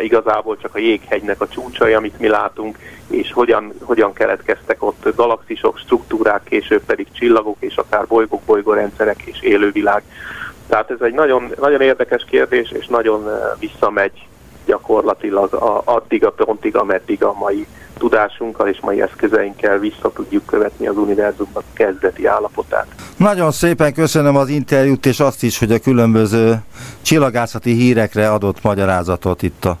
[0.00, 2.78] igazából csak a jéghegynek a csúcsai, amit mi látunk,
[3.10, 9.42] és hogyan, hogyan keletkeztek ott galaxisok, struktúrák, később pedig csillagok, és akár bolygók, bolygórendszerek és
[9.42, 10.02] élővilág.
[10.66, 13.28] Tehát ez egy nagyon, nagyon érdekes kérdés, és nagyon
[13.58, 14.28] visszamegy
[14.66, 17.66] gyakorlatilag a, addig a pontig, ameddig a mai
[17.98, 22.86] tudásunkkal és mai eszközeinkkel vissza tudjuk követni az univerzumnak kezdeti állapotát.
[23.16, 26.62] Nagyon szépen köszönöm az interjút, és azt is, hogy a különböző
[27.02, 29.78] csillagászati hírekre adott magyarázatot itt a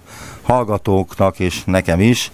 [0.50, 2.30] hallgatóknak és nekem is.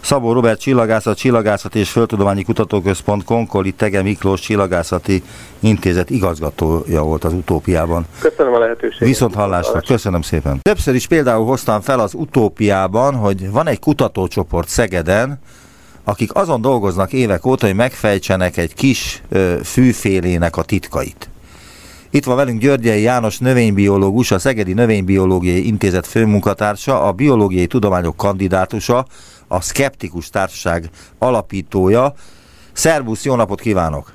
[0.00, 5.22] Szabó Robert Csillagászat, Csillagászati és Földtudományi Kutatóközpont Konkoli Tege Miklós Csillagászati
[5.60, 8.06] Intézet igazgatója volt az utópiában.
[8.18, 9.08] Köszönöm a lehetőséget.
[9.08, 10.60] Viszont hallásra, köszönöm szépen.
[10.62, 15.38] Többször is például hoztam fel az utópiában, hogy van egy kutatócsoport Szegeden,
[16.04, 21.30] akik azon dolgoznak évek óta, hogy megfejtsenek egy kis ö, fűfélének a titkait.
[22.12, 29.04] Itt van velünk Györgyei János növénybiológus, a Szegedi Növénybiológiai Intézet főmunkatársa, a biológiai tudományok kandidátusa,
[29.48, 30.84] a Skeptikus Társaság
[31.18, 32.12] alapítója.
[32.72, 34.12] Szervusz, jó napot kívánok!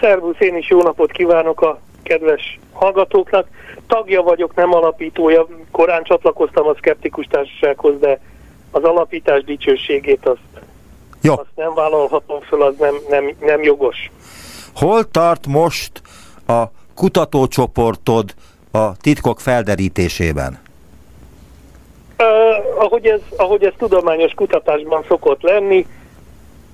[0.00, 3.46] Szervusz, én is jó napot kívánok a kedves hallgatóknak.
[3.86, 5.46] Tagja vagyok, nem alapítója.
[5.70, 8.20] Korán csatlakoztam a Skeptikus Társasághoz, de
[8.70, 10.64] az alapítás dicsőségét azt,
[11.20, 11.32] Jó.
[11.32, 14.10] azt nem vállalhatom föl, az nem, nem, nem jogos.
[14.74, 16.02] Hol tart most
[16.46, 16.62] a
[16.94, 18.34] kutatócsoportod
[18.70, 20.58] a titkok felderítésében?
[22.18, 25.86] Uh, ahogy, ez, ahogy ez tudományos kutatásban szokott lenni,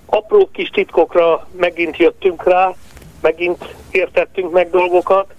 [0.07, 2.75] apró kis titkokra megint jöttünk rá,
[3.21, 5.35] megint értettünk meg dolgokat,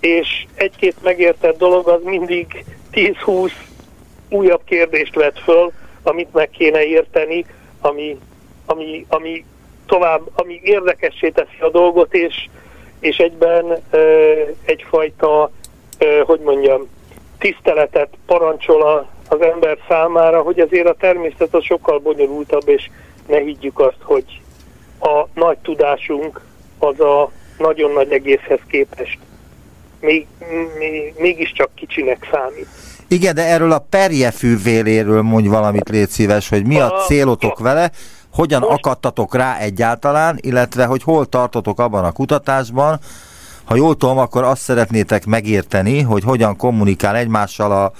[0.00, 3.50] és egy-két megértett dolog az mindig 10-20
[4.28, 7.46] újabb kérdést vet föl, amit meg kéne érteni,
[7.80, 8.18] ami,
[8.66, 9.44] ami, ami
[9.86, 12.48] tovább, ami érdekessé teszi a dolgot, és,
[13.00, 13.64] és egyben
[14.64, 15.50] egyfajta,
[16.24, 16.88] hogy mondjam,
[17.38, 22.90] tiszteletet parancsol a, az ember számára, hogy azért a természet az sokkal bonyolultabb, és
[23.26, 24.24] ne higgyük azt, hogy
[25.00, 26.40] a nagy tudásunk
[26.78, 29.18] az a nagyon nagy egészhez képest
[30.00, 30.26] még,
[30.78, 32.66] még, mégiscsak kicsinek számít.
[33.08, 37.90] Igen, de erről a perjefűvéléről mondj valamit, légy szíves, hogy mi a A- célotok vele,
[38.32, 42.98] hogyan Most- akadtatok rá egyáltalán, illetve hogy hol tartotok abban a kutatásban.
[43.64, 47.92] Ha jól tudom, akkor azt szeretnétek megérteni, hogy hogyan kommunikál egymással a,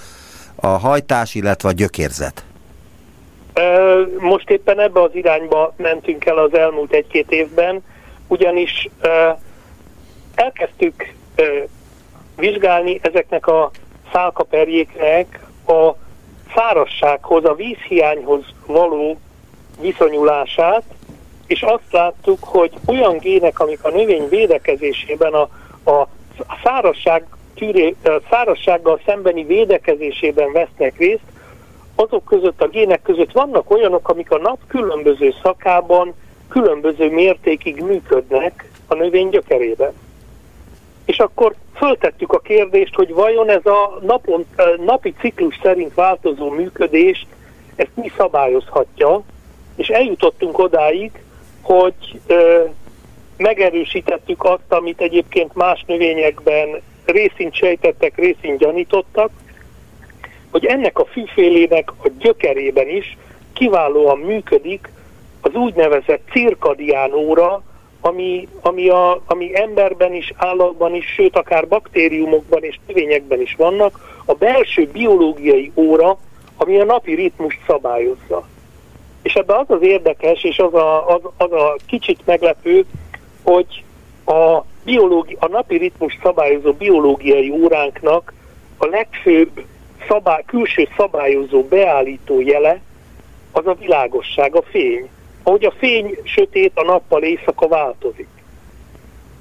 [0.55, 2.43] a hajtás, illetve a gyökérzet.
[4.19, 7.83] Most éppen ebbe az irányba mentünk el az elmúlt egy-két évben,
[8.27, 8.89] ugyanis
[10.35, 11.13] elkezdtük
[12.35, 13.71] vizsgálni ezeknek a
[14.11, 15.91] szálkaperjéknek a
[16.55, 19.19] szárazsághoz, a vízhiányhoz való
[19.79, 20.83] viszonyulását,
[21.47, 25.41] és azt láttuk, hogy olyan gének, amik a növény védekezésében a,
[25.91, 26.07] a
[26.63, 31.23] szárazság tűré, a szárazsággal szembeni védekezésében vesznek részt,
[31.95, 36.13] azok között, a gének között vannak olyanok, amik a nap különböző szakában
[36.47, 39.91] különböző mértékig működnek a növény gyökerében.
[41.05, 44.45] És akkor föltettük a kérdést, hogy vajon ez a napon,
[44.85, 47.27] napi ciklus szerint változó működést,
[47.75, 49.21] ezt mi szabályozhatja,
[49.81, 51.11] és eljutottunk odáig,
[51.61, 52.63] hogy ö,
[53.37, 59.31] megerősítettük azt, amit egyébként más növényekben részint sejtettek, részint gyanítottak,
[60.51, 63.17] hogy ennek a fűfélének a gyökerében is
[63.53, 64.89] kiválóan működik
[65.41, 67.63] az úgynevezett cirkadián óra,
[68.01, 74.21] ami, ami, a, ami emberben is, állatban is, sőt akár baktériumokban és növényekben is vannak,
[74.25, 76.17] a belső biológiai óra,
[76.57, 78.47] ami a napi ritmust szabályozza.
[79.21, 82.85] És ebben az az érdekes, és az a, az, az a kicsit meglepő,
[83.43, 83.83] hogy
[84.25, 88.33] a, biológi, a napi ritmus szabályozó biológiai óránknak
[88.77, 89.65] a legfőbb
[90.07, 92.81] szabály, külső szabályozó beállító jele
[93.51, 95.09] az a világosság, a fény.
[95.43, 98.27] Ahogy a fény sötét, a nappal éjszaka változik.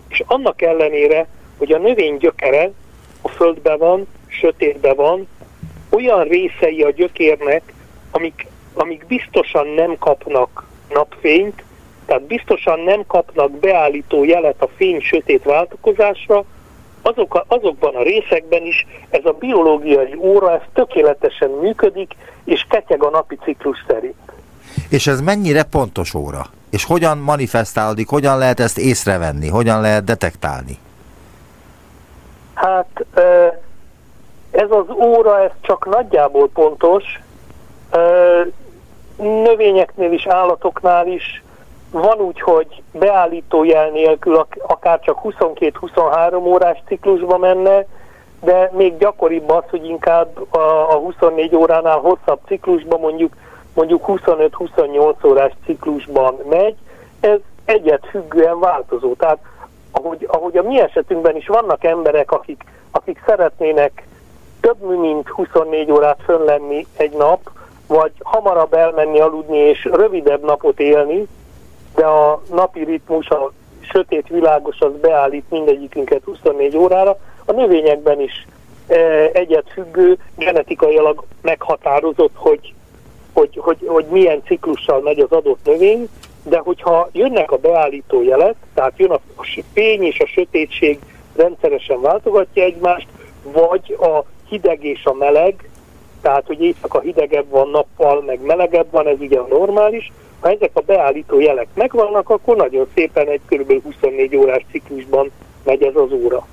[0.09, 1.27] És annak ellenére,
[1.59, 2.71] hogy a növény gyökere
[3.23, 5.29] a földben van, sötétben van,
[5.91, 7.73] olyan részei a gyökérnek,
[8.11, 11.63] amik, amik biztosan nem kapnak napfényt,
[12.07, 16.45] tehát biztosan nem kapnak beállító jelet a fény-sötét váltakozásra,
[17.03, 23.03] azok a, azokban a részekben is ez a biológiai óra ez tökéletesen működik, és ketyeg
[23.03, 24.33] a napi ciklus szerint.
[24.89, 26.47] És ez mennyire pontos óra?
[26.71, 30.79] És hogyan manifestálódik, hogyan lehet ezt észrevenni, hogyan lehet detektálni?
[32.55, 33.05] Hát
[34.51, 37.05] ez az óra, ez csak nagyjából pontos.
[39.21, 41.43] Növényeknél is, állatoknál is
[41.91, 47.87] van úgy, hogy beállító jel nélkül ak- akár csak 22-23 órás ciklusba menne,
[48.41, 50.55] de még gyakoribb az, hogy inkább
[50.91, 53.37] a 24 óránál hosszabb ciklusban mondjuk
[53.75, 56.77] mondjuk 25-28 órás ciklusban megy,
[57.21, 59.15] ez egyet függően változó.
[59.15, 59.39] Tehát
[59.91, 64.07] ahogy, ahogy a mi esetünkben is vannak emberek, akik akik szeretnének
[64.61, 67.51] több mint 24 órát fönn lenni egy nap,
[67.91, 71.27] vagy hamarabb elmenni aludni és rövidebb napot élni,
[71.95, 78.47] de a napi ritmus, a sötét világos az beállít mindegyikünket 24 órára, a növényekben is
[78.87, 78.97] e,
[79.33, 82.75] egyet függő, genetikailag meghatározott, hogy,
[83.33, 86.09] hogy, hogy, hogy milyen ciklussal megy az adott növény,
[86.45, 89.21] de hogyha jönnek a beállító jelek, tehát jön a
[89.73, 90.99] fény és a sötétség
[91.37, 93.09] rendszeresen váltogatja egymást,
[93.43, 95.70] vagy a hideg és a meleg,
[96.23, 100.13] tehát hogy éjszaka hidegebb van nappal, meg melegebb van, ez ugye a normális.
[100.41, 103.83] Ha ezek a beállító jelek megvannak, akkor nagyon szépen egy kb.
[103.83, 105.31] 24 órás ciklusban
[105.65, 106.47] megy ez az óra.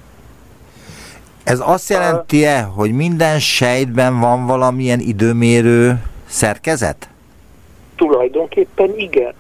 [1.44, 7.10] Ez azt jelenti-e, hogy minden sejtben van valamilyen időmérő szerkezet?
[7.96, 9.34] Tulajdonképpen igen.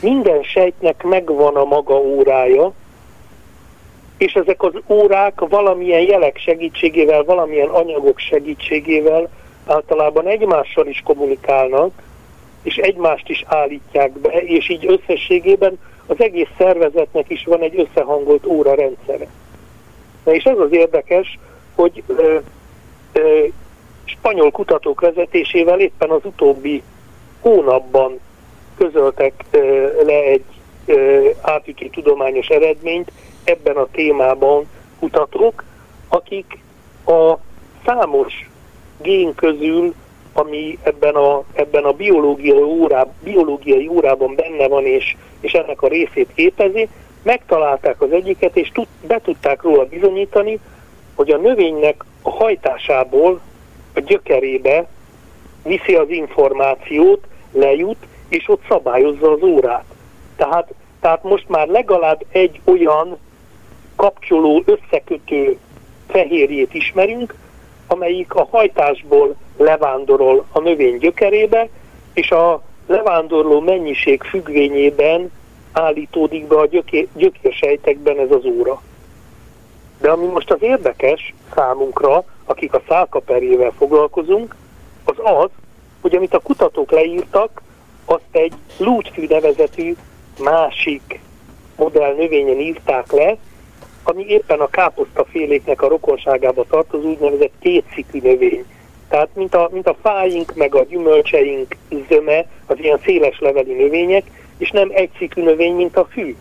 [0.00, 2.72] Minden sejtnek megvan a maga órája,
[4.18, 9.28] és ezek az órák valamilyen jelek segítségével, valamilyen anyagok segítségével
[9.66, 12.02] általában egymással is kommunikálnak,
[12.62, 18.46] és egymást is állítják be, és így összességében az egész szervezetnek is van egy összehangolt
[18.46, 19.26] óra rendszere.
[20.24, 21.38] Na és ez az érdekes,
[21.74, 22.38] hogy ö,
[23.12, 23.44] ö,
[24.04, 26.82] spanyol kutatók vezetésével éppen az utóbbi
[27.40, 28.20] hónapban
[28.76, 30.44] közöltek ö, le egy
[30.86, 33.10] ö, átütő tudományos eredményt,
[33.46, 35.64] ebben a témában kutatók,
[36.08, 36.58] akik
[37.06, 37.34] a
[37.84, 38.50] számos
[39.02, 39.94] gén közül,
[40.32, 45.88] ami ebben a, ebben a biológiai, órá, biológiai órában benne van és, és ennek a
[45.88, 46.88] részét képezi,
[47.22, 50.58] megtalálták az egyiket, és tud, be tudták róla bizonyítani,
[51.14, 53.40] hogy a növénynek a hajtásából
[53.94, 54.86] a gyökerébe
[55.62, 59.84] viszi az információt, lejut, és ott szabályozza az órát.
[60.36, 63.18] Tehát, tehát most már legalább egy olyan
[63.96, 65.58] kapcsoló, összekötő
[66.08, 67.34] fehérjét ismerünk,
[67.86, 71.68] amelyik a hajtásból levándorol a növény gyökerébe,
[72.12, 75.30] és a levándorló mennyiség függvényében
[75.72, 78.82] állítódik be a gyöké, gyökérsejtekben ez az óra.
[80.00, 84.54] De ami most az érdekes számunkra, akik a szálkaperjével foglalkozunk,
[85.04, 85.50] az az,
[86.00, 87.62] hogy amit a kutatók leírtak,
[88.04, 89.96] azt egy lútfű nevezetű
[90.38, 91.20] másik
[91.76, 93.36] modell növényen írták le,
[94.08, 98.64] ami éppen a káposztaféléknek a rokonságába tartozó úgynevezett kétszikű növény.
[99.08, 101.76] Tehát mint a, mint a fáink, meg a gyümölcseink
[102.08, 104.24] zöme, az ilyen széles leveli növények,
[104.58, 106.36] és nem egyszikű növény, mint a fű.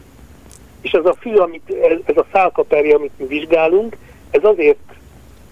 [0.81, 1.75] És ez a fű, amit,
[2.05, 3.97] ez a szálkaperje, amit mi vizsgálunk,
[4.29, 4.93] ez azért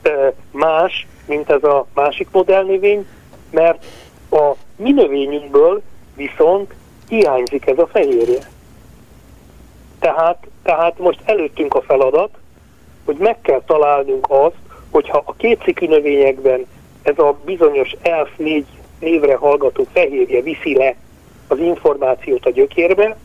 [0.01, 3.07] e, más, mint ez a másik modellnövény,
[3.51, 3.85] mert
[4.31, 5.81] a mi növényünkből
[6.15, 6.73] viszont
[7.07, 8.49] hiányzik ez a fehérje.
[9.99, 12.29] Tehát, tehát most előttünk a feladat,
[13.05, 14.55] hogy meg kell találnunk azt,
[14.91, 16.65] hogyha a kétszikű növényekben
[17.01, 18.65] ez a bizonyos ELF 4
[18.99, 20.95] névre hallgató fehérje viszi le
[21.47, 23.17] az információt a gyökérbe,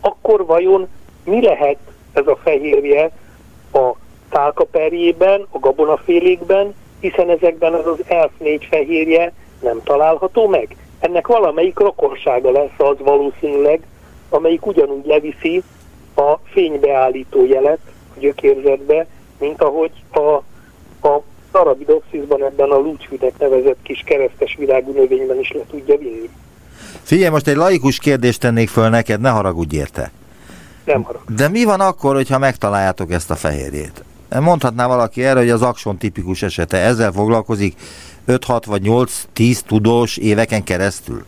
[0.00, 0.88] akkor vajon
[1.24, 1.78] mi lehet
[2.12, 3.10] ez a fehérje
[3.72, 3.92] a
[4.28, 10.76] tálkaperjében, a gabonafélékben, hiszen ezekben az az ELF 4 fehérje nem található meg.
[10.98, 13.80] Ennek valamelyik rokonsága lesz az valószínűleg,
[14.28, 15.62] amelyik ugyanúgy leviszi
[16.16, 17.78] a fénybeállító jelet
[18.16, 19.06] a gyökérzetbe,
[19.38, 20.18] mint ahogy a,
[21.08, 26.30] a Arabidopsisban ebben a lúcsvidek nevezett kis keresztes virágú növényben is le tudja vinni.
[27.02, 30.10] Figyelj, most egy laikus kérdést tennék föl neked, ne haragudj érte.
[30.84, 31.34] Nem haragudj.
[31.34, 34.04] De mi van akkor, hogyha megtaláljátok ezt a fehérjét?
[34.40, 37.74] Mondhatná valaki erre, hogy az akson tipikus esete ezzel foglalkozik
[38.28, 41.24] 5-6 vagy 8-10 tudós éveken keresztül?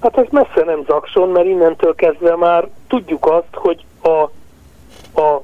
[0.00, 4.08] Hát ez messze nem zakson, mert innentől kezdve már tudjuk azt, hogy a,
[5.20, 5.40] a,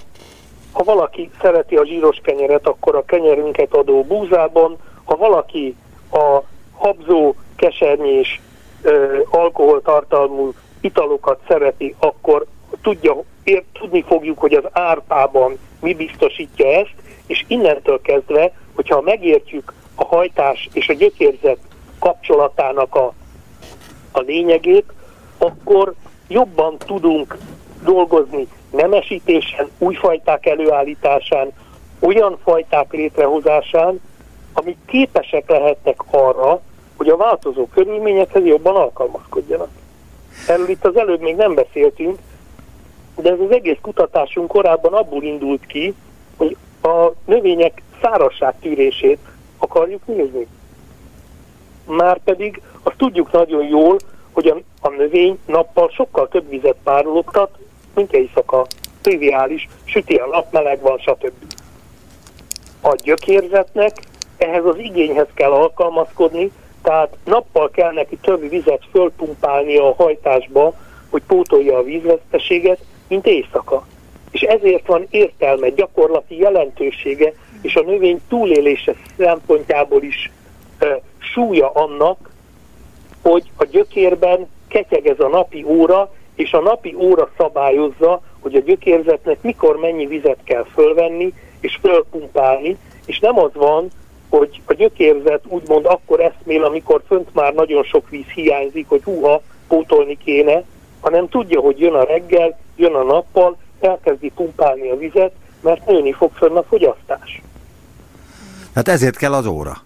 [0.73, 5.77] ha valaki szereti a zsíros kenyeret, akkor a kenyerünket adó búzában, ha valaki
[6.13, 6.43] a
[6.73, 8.41] habzó, kesernyés,
[8.83, 12.47] ö, alkoholtartalmú italokat szereti, akkor
[12.83, 16.95] tudja, ér, tudni fogjuk, hogy az árpában mi biztosítja ezt,
[17.27, 21.59] és innentől kezdve, hogyha megértjük a hajtás és a gyökérzet
[21.99, 23.13] kapcsolatának a
[24.17, 24.93] a lényegét,
[25.39, 25.95] akkor
[26.29, 27.37] jobban tudunk
[27.85, 31.53] dolgozni nemesítésen, új fajták előállításán,
[31.99, 34.01] olyan fajták létrehozásán,
[34.53, 36.61] amik képesek lehetnek arra,
[36.97, 39.69] hogy a változó körülményekhez jobban alkalmazkodjanak.
[40.49, 42.19] Erről itt az előbb még nem beszéltünk,
[43.17, 45.95] de ez az egész kutatásunk korábban abból indult ki,
[46.37, 49.19] hogy a növények szárazság tűrését
[49.59, 50.47] akarjuk nézni.
[51.87, 53.97] Márpedig azt tudjuk nagyon jól,
[54.33, 57.59] hogy a, a növény nappal sokkal több vizet párologtat,
[57.95, 58.67] mint éjszaka.
[59.01, 61.33] triviális, süti a nap, meleg van, stb.
[62.81, 63.97] A gyökérzetnek
[64.37, 66.51] ehhez az igényhez kell alkalmazkodni,
[66.83, 70.75] tehát nappal kell neki több vizet fölpumpálni a hajtásba,
[71.11, 72.79] hogy pótolja a vízveszteséget,
[73.09, 73.87] mint éjszaka.
[74.31, 77.33] És ezért van értelme, gyakorlati jelentősége,
[77.63, 80.31] és a növény túlélése szempontjából is
[80.79, 82.35] e, súlya annak,
[83.29, 88.61] hogy a gyökérben ketyeg ez a napi óra, és a napi óra szabályozza, hogy a
[88.61, 93.89] gyökérzetnek mikor mennyi vizet kell fölvenni és fölpumpálni, és nem az van,
[94.29, 99.43] hogy a gyökérzet úgymond akkor eszmél, amikor fönt már nagyon sok víz hiányzik, hogy húha,
[99.69, 100.63] pótolni kéne,
[101.01, 106.13] hanem tudja, hogy jön a reggel, jön a nappal, elkezdi pumpálni a vizet, mert nőni
[106.13, 107.43] fog fönn a fogyasztás.
[108.75, 109.86] Hát ezért kell az óra.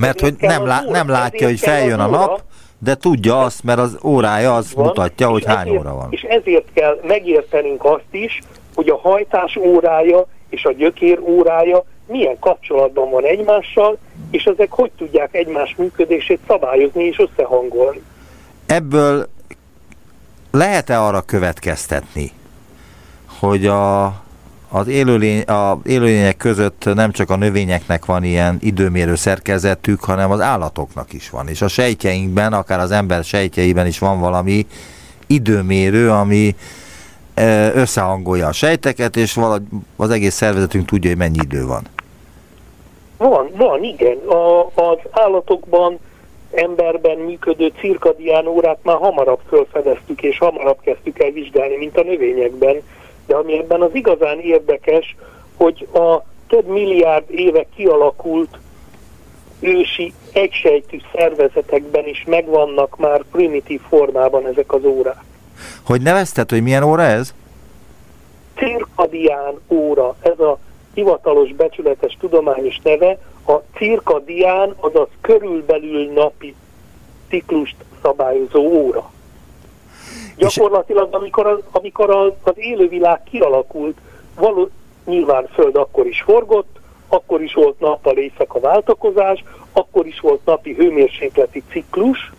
[0.00, 2.42] Mert hogy nem, lá, nem látja, hogy feljön a nap,
[2.78, 6.06] de tudja azt, mert az órája az van, mutatja, hogy hány ezért, óra van.
[6.10, 8.40] És ezért kell megértenünk azt is,
[8.74, 13.98] hogy a hajtás órája és a gyökér órája milyen kapcsolatban van egymással,
[14.30, 18.02] és ezek hogy tudják egymás működését szabályozni és összehangolni.
[18.66, 19.28] Ebből
[20.50, 22.30] lehet-e arra következtetni,
[23.40, 24.04] hogy a,
[24.70, 30.40] az élőlény, a élőlények között nem csak a növényeknek van ilyen időmérő szerkezetük, hanem az
[30.40, 31.48] állatoknak is van.
[31.48, 34.66] És a sejtjeinkben, akár az ember sejtjeiben is van valami
[35.26, 36.54] időmérő, ami
[37.74, 39.62] összehangolja a sejteket, és valahogy
[39.96, 41.82] az egész szervezetünk tudja, hogy mennyi idő van.
[43.16, 44.16] Van, van, igen.
[44.16, 45.98] A, az állatokban,
[46.52, 52.82] emberben működő cirkadián órát már hamarabb felfedeztük, és hamarabb kezdtük el vizsgálni, mint a növényekben.
[53.30, 55.16] De ami ebben az igazán érdekes,
[55.56, 58.58] hogy a több milliárd éve kialakult
[59.60, 65.22] ősi egysejtű szervezetekben is megvannak már primitív formában ezek az órák.
[65.84, 67.34] Hogy nevezted, hogy milyen óra ez?
[68.56, 70.16] Cirkadián óra.
[70.20, 70.58] Ez a
[70.94, 76.54] hivatalos becsületes tudományos neve, a cirkadián, azaz körülbelül napi
[77.28, 79.10] ciklust szabályozó óra.
[80.40, 83.96] Gyakorlatilag, amikor, az, amikor az, az élővilág kialakult,
[84.34, 84.68] való,
[85.04, 86.78] nyilván Föld akkor is forgott,
[87.08, 92.32] akkor is volt nappal éjszaka váltakozás, akkor is volt napi hőmérsékleti ciklus,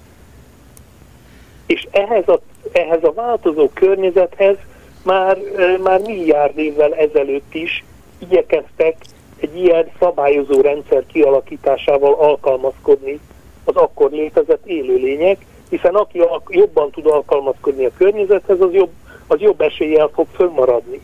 [1.66, 2.40] és ehhez a,
[2.72, 4.58] ehhez a változó környezethez
[5.04, 5.38] már,
[5.84, 7.84] már milliárd évvel ezelőtt is
[8.18, 8.96] igyekeztek
[9.40, 13.20] egy ilyen szabályozó rendszer kialakításával alkalmazkodni
[13.64, 18.90] az akkor létezett élőlények, hiszen aki jobban tud alkalmazkodni a környezethez, az jobb,
[19.28, 21.02] az jobb eséllyel fog fönnmaradni.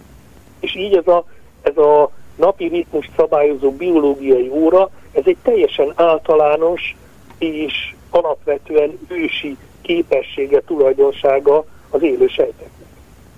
[0.60, 1.26] És így ez a,
[1.62, 6.96] ez a napi ritmus szabályozó biológiai óra, ez egy teljesen általános
[7.38, 12.70] és alapvetően ősi képessége, tulajdonsága az élő sejtek.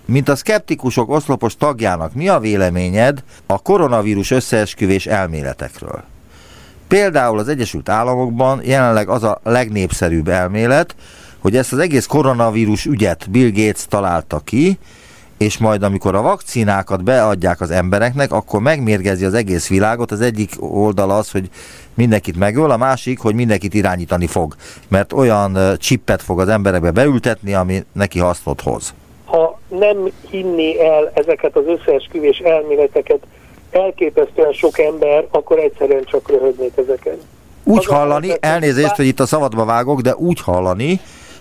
[0.06, 6.04] Mint a szkeptikusok oszlopos tagjának, mi a véleményed a koronavírus összeesküvés elméletekről?
[6.88, 10.96] Például az Egyesült Államokban jelenleg az a legnépszerűbb elmélet,
[11.42, 14.78] hogy ezt az egész koronavírus ügyet Bill Gates találta ki,
[15.38, 20.12] és majd amikor a vakcinákat beadják az embereknek, akkor megmérgezi az egész világot.
[20.12, 21.50] Az egyik oldal az, hogy
[21.94, 24.56] mindenkit megöl, a másik, hogy mindenkit irányítani fog,
[24.88, 28.94] mert olyan csippet fog az emberekbe beültetni, ami neki hasznot hoz.
[29.26, 29.98] Ha nem
[30.30, 33.20] hinné el ezeket az összeesküvés elméleteket
[33.72, 37.18] elképesztően sok ember, akkor egyszerűen csak röhögnék ezeken.
[37.64, 41.00] Úgy az hallani, elnézést, hogy itt a szabadba vágok, de úgy hallani,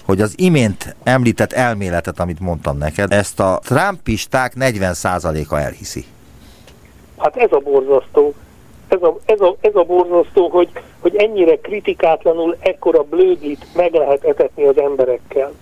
[0.08, 6.04] hogy az imént említett elméletet, amit mondtam neked, ezt a trumpisták 40%-a elhiszi.
[7.18, 8.34] Hát ez a borzasztó.
[8.88, 10.68] Ez a, ez a, ez a borzasztó, hogy,
[11.00, 15.52] hogy ennyire kritikátlanul ekkora blödlit meg lehet etetni az emberekkel.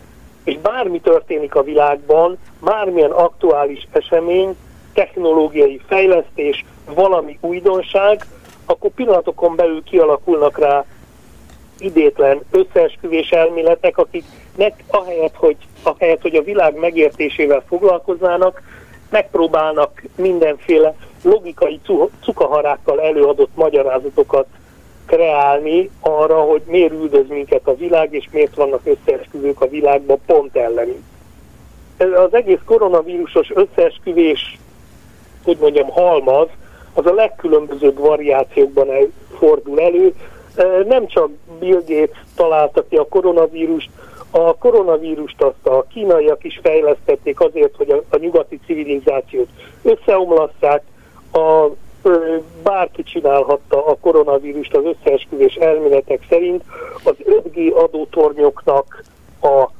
[0.44, 4.57] És bármi történik a világban, bármilyen aktuális esemény,
[4.92, 8.26] technológiai fejlesztés, valami újdonság,
[8.64, 10.84] akkor pillanatokon belül kialakulnak rá
[11.79, 18.62] idétlen összeesküvés elméletek, akiknek ahelyett hogy, ahelyett, hogy a világ megértésével foglalkoznának,
[19.11, 21.81] megpróbálnak mindenféle logikai
[22.22, 24.47] cukaharákkal előadott magyarázatokat
[25.07, 30.57] kreálni arra, hogy miért üldöz minket a világ, és miért vannak összeesküvők a világban pont
[30.57, 31.03] elleni.
[31.99, 34.59] Az egész koronavírusos összeesküvés,
[35.45, 36.49] hogy mondjam, halmaz,
[36.93, 38.89] az a legkülönbözőbb variációkban
[39.39, 40.14] fordul elő,
[40.86, 43.90] nem csak Bill Gates találta ki a koronavírust,
[44.30, 49.48] a koronavírust azt a kínaiak is fejlesztették azért, hogy a, a nyugati civilizációt
[49.82, 50.82] összeomlasszák,
[51.32, 51.66] a,
[52.62, 56.64] bárki csinálhatta a koronavírust az összeesküvés elméletek szerint,
[57.02, 59.04] az 5G adótornyoknak
[59.40, 59.70] a,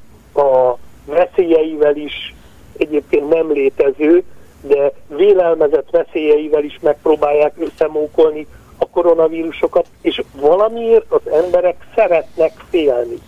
[0.41, 2.35] a veszélyeivel is
[2.77, 4.25] egyébként nem létező,
[4.61, 8.47] de vélelmezett veszélyeivel is megpróbálják összemókolni
[8.79, 13.19] a koronavírusokat, és valamiért az emberek szeretnek félni.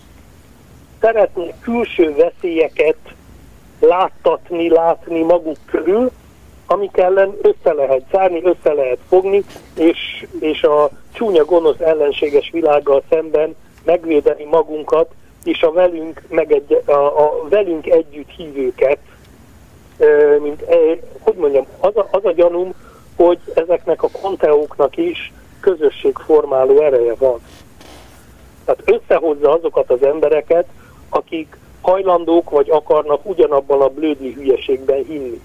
[1.01, 2.97] Szeretnek külső veszélyeket
[3.79, 6.11] láttatni, látni maguk körül,
[6.67, 9.43] amik ellen össze lehet zárni, össze lehet fogni,
[9.75, 15.11] és, és a csúnya gonosz ellenséges világgal szemben megvédeni magunkat,
[15.43, 18.97] és a velünk, megegy, a, a velünk együtt hívőket,
[20.41, 20.63] mint,
[21.19, 22.73] hogy mondjam, az a, az a gyanúm,
[23.23, 27.39] hogy ezeknek a konteóknak is közösségformáló ereje van.
[28.65, 30.65] Tehát összehozza azokat az embereket,
[31.09, 35.41] akik hajlandók vagy akarnak ugyanabban a blödli hülyeségben hinni.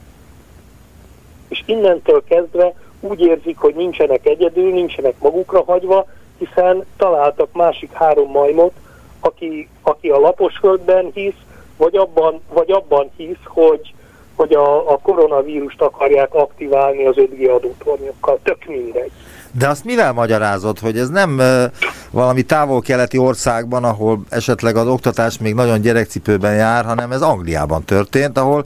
[1.49, 6.07] És innentől kezdve úgy érzik, hogy nincsenek egyedül, nincsenek magukra hagyva,
[6.39, 8.73] hiszen találtak másik három majmot,
[9.21, 11.41] aki, aki a laposföldben hisz,
[11.77, 13.95] vagy abban, vagy abban hisz, hogy,
[14.37, 18.39] hogy a, a koronavírust akarják aktiválni az 5G adótornyokkal.
[18.43, 19.11] Tök mindegy.
[19.59, 21.65] De azt mivel magyarázod, hogy ez nem uh,
[22.11, 28.39] valami távol-keleti országban, ahol esetleg az oktatás még nagyon gyerekcipőben jár, hanem ez Angliában történt,
[28.39, 28.65] ahol,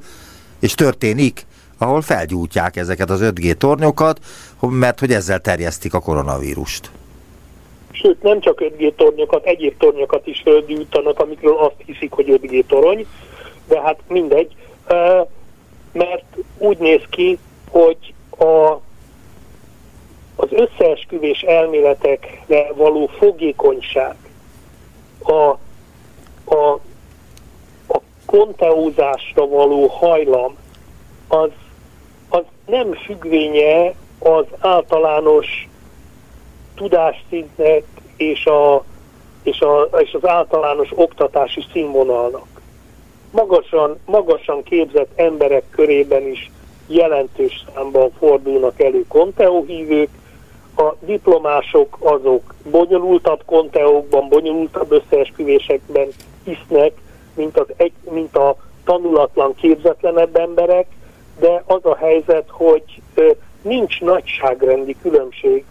[0.60, 1.46] és történik,
[1.78, 4.18] ahol felgyújtják ezeket az 5G tornyokat,
[4.60, 6.90] mert hogy ezzel terjesztik a koronavírust.
[7.90, 13.06] Sőt, nem csak 5G tornyokat, egyéb tornyokat is felgyújtanak, amikről azt hiszik, hogy 5G torony,
[13.68, 14.54] de hát mindegy,
[15.98, 17.38] mert úgy néz ki,
[17.70, 18.80] hogy a
[20.40, 24.16] az összeesküvés elméletekre való fogékonyság,
[25.22, 25.32] a,
[26.54, 26.80] a,
[27.88, 30.56] a konteózásra való hajlam,
[31.28, 31.50] az,
[32.28, 35.68] az nem függvénye az általános
[36.74, 37.84] tudásszintnek
[38.16, 38.84] és, a,
[39.42, 42.57] és, a, és az általános oktatási színvonalnak.
[43.30, 46.50] Magasan, magasan képzett emberek körében is
[46.86, 50.08] jelentős számban fordulnak elő konteóhívők,
[50.76, 56.08] a diplomások azok bonyolultabb konteókban, bonyolultabb összeesküvésekben
[56.44, 56.92] hisznek,
[57.34, 60.86] mint, az egy, mint a tanulatlan, képzetlenebb emberek,
[61.38, 62.82] de az a helyzet, hogy
[63.62, 65.64] nincs nagyságrendi különbség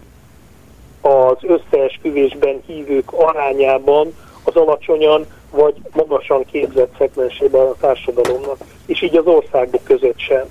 [1.02, 9.26] az összeesküvésben hívők arányában az alacsonyan vagy magasan képzett szegmensében a társadalomnak, és így az
[9.26, 10.46] országok között sem.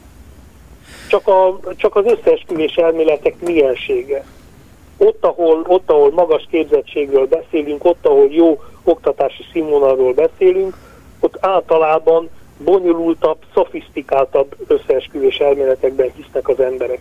[1.09, 4.25] Csak, a, csak az összeesküvés elméletek miensége
[4.97, 10.77] ott ahol, ott, ahol magas képzettségről beszélünk, ott, ahol jó oktatási színvonalról beszélünk,
[11.21, 12.29] ott általában
[12.65, 17.01] bonyolultabb, szofisztikáltabb összeesküvés elméletekben hisznek az emberek.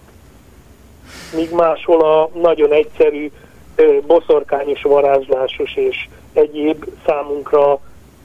[1.36, 3.32] Míg máshol a nagyon egyszerű,
[4.08, 7.80] boszorkányos, varázslásos és egyéb számunkra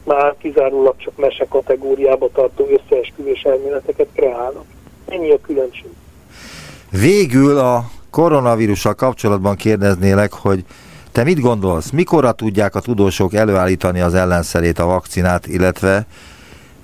[0.05, 4.65] már kizárólag csak mese kategóriába tartó összeesküvés elméleteket kreálnak.
[5.09, 5.91] Ennyi a különbség.
[6.91, 10.65] Végül a koronavírussal kapcsolatban kérdeznélek, hogy
[11.13, 16.07] te mit gondolsz, mikorra tudják a tudósok előállítani az ellenszerét, a vakcinát, illetve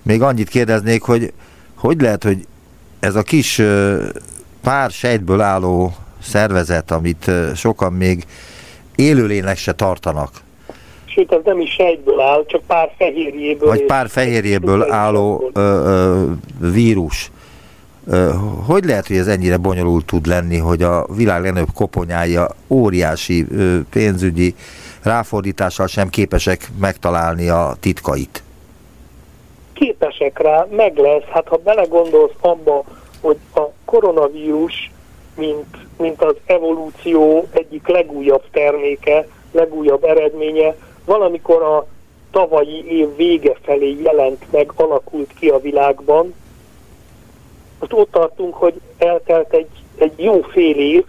[0.03, 1.33] még annyit kérdeznék, hogy
[1.77, 2.47] hogy lehet, hogy
[3.01, 3.63] ez a kis
[4.63, 8.25] pár sejtből álló szervezet, amit sokan még
[8.97, 10.31] élőlének se tartanak.
[11.05, 13.69] Sőt, ez nem is sejtből áll, csak pár fehérjéből.
[13.69, 16.25] Vagy pár fehérjéből álló ö, ö,
[16.73, 17.31] vírus.
[18.67, 23.47] Hogy lehet, hogy ez ennyire bonyolult tud lenni, hogy a világ legnagyobb koponyája óriási
[23.91, 24.55] pénzügyi
[25.03, 28.43] ráfordítással sem képesek megtalálni a titkait?
[29.73, 31.25] Képesek rá, meg lesz.
[31.33, 32.85] Hát ha belegondolsz abba,
[33.21, 34.91] hogy a koronavírus,
[35.37, 40.75] mint, mint az evolúció egyik legújabb terméke, legújabb eredménye,
[41.05, 41.87] valamikor a
[42.31, 46.35] tavalyi év vége felé jelent meg, alakult ki a világban,
[47.79, 49.69] most ott tartunk, hogy eltelt egy,
[49.99, 51.05] egy jó fél év,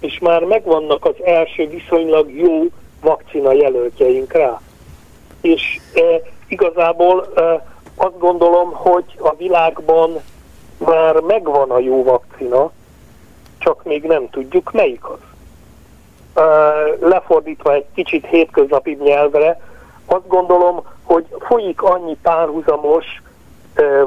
[0.00, 2.64] és már megvannak az első viszonylag jó
[3.00, 4.60] vakcina jelöltjeink rá.
[5.40, 6.00] És e,
[6.48, 10.20] igazából e, azt gondolom, hogy a világban
[10.78, 12.70] már megvan a jó vakcina,
[13.68, 15.18] csak még nem tudjuk melyik az.
[17.00, 19.60] Lefordítva egy kicsit hétköznapi nyelvre,
[20.06, 23.04] azt gondolom, hogy folyik annyi párhuzamos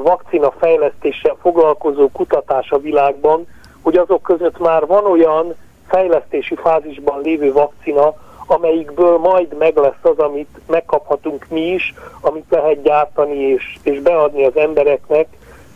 [0.02, 3.46] vakcina fejlesztéssel foglalkozó kutatás a világban,
[3.82, 5.54] hogy azok között már van olyan
[5.88, 8.14] fejlesztési fázisban lévő vakcina,
[8.46, 14.44] amelyikből majd meg lesz az, amit megkaphatunk mi is, amit lehet gyártani és, és beadni
[14.44, 15.26] az embereknek,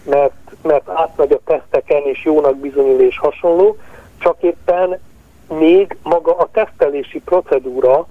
[0.07, 0.33] mert,
[0.63, 3.77] mert átmegy a teszteken és jónak bizonyul és hasonló,
[4.19, 4.99] csak éppen
[5.49, 8.07] még maga a tesztelési procedúra,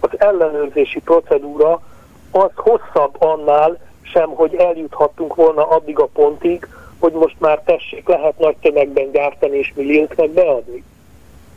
[0.00, 1.82] az ellenőrzési procedúra
[2.30, 6.68] az hosszabb annál, sem, hogy eljuthattunk volna addig a pontig,
[6.98, 10.84] hogy most már tessék, lehet nagy tömegben gyártani és millióknak beadni.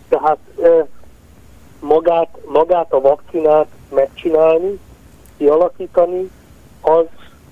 [0.10, 0.38] Tehát
[1.80, 4.80] magát, magát a vakcinát megcsinálni,
[5.38, 6.30] kialakítani,
[6.82, 7.06] az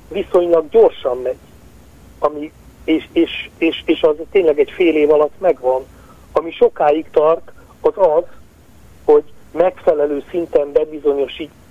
[0.07, 1.37] viszonylag gyorsan megy.
[2.19, 2.51] Ami,
[2.83, 5.85] és, és, és, és az tényleg egy fél év alatt megvan.
[6.31, 7.51] Ami sokáig tart,
[7.81, 8.23] az az,
[9.05, 10.71] hogy megfelelő szinten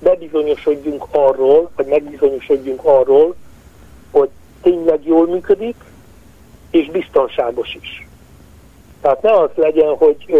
[0.00, 3.34] bebizonyosodjunk arról, vagy megbizonyosodjunk arról,
[4.10, 4.28] hogy
[4.62, 5.76] tényleg jól működik,
[6.70, 8.06] és biztonságos is.
[9.00, 10.32] Tehát ne az legyen, hogy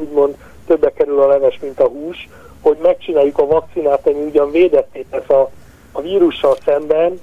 [0.00, 0.36] úgymond
[0.66, 2.28] többe kerül a leves, mint a hús,
[2.60, 5.50] hogy megcsináljuk a vakcinát, ami ugyan védetté tesz a,
[5.92, 7.20] a vírussal szemben,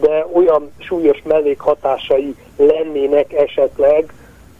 [0.00, 4.12] de olyan súlyos mellékhatásai lennének esetleg,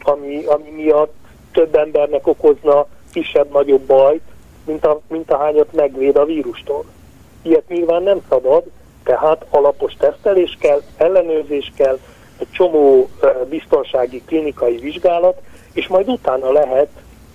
[0.02, 1.14] ami, ami miatt
[1.52, 4.22] több embernek okozna kisebb-nagyobb bajt,
[4.66, 6.84] mint, a, mint ahányat megvéd a vírustól.
[7.42, 8.62] Ilyet nyilván nem szabad,
[9.04, 11.98] tehát alapos tesztelés kell, ellenőrzés kell,
[12.38, 13.08] egy csomó
[13.48, 15.40] biztonsági klinikai vizsgálat,
[15.72, 16.88] és majd utána lehet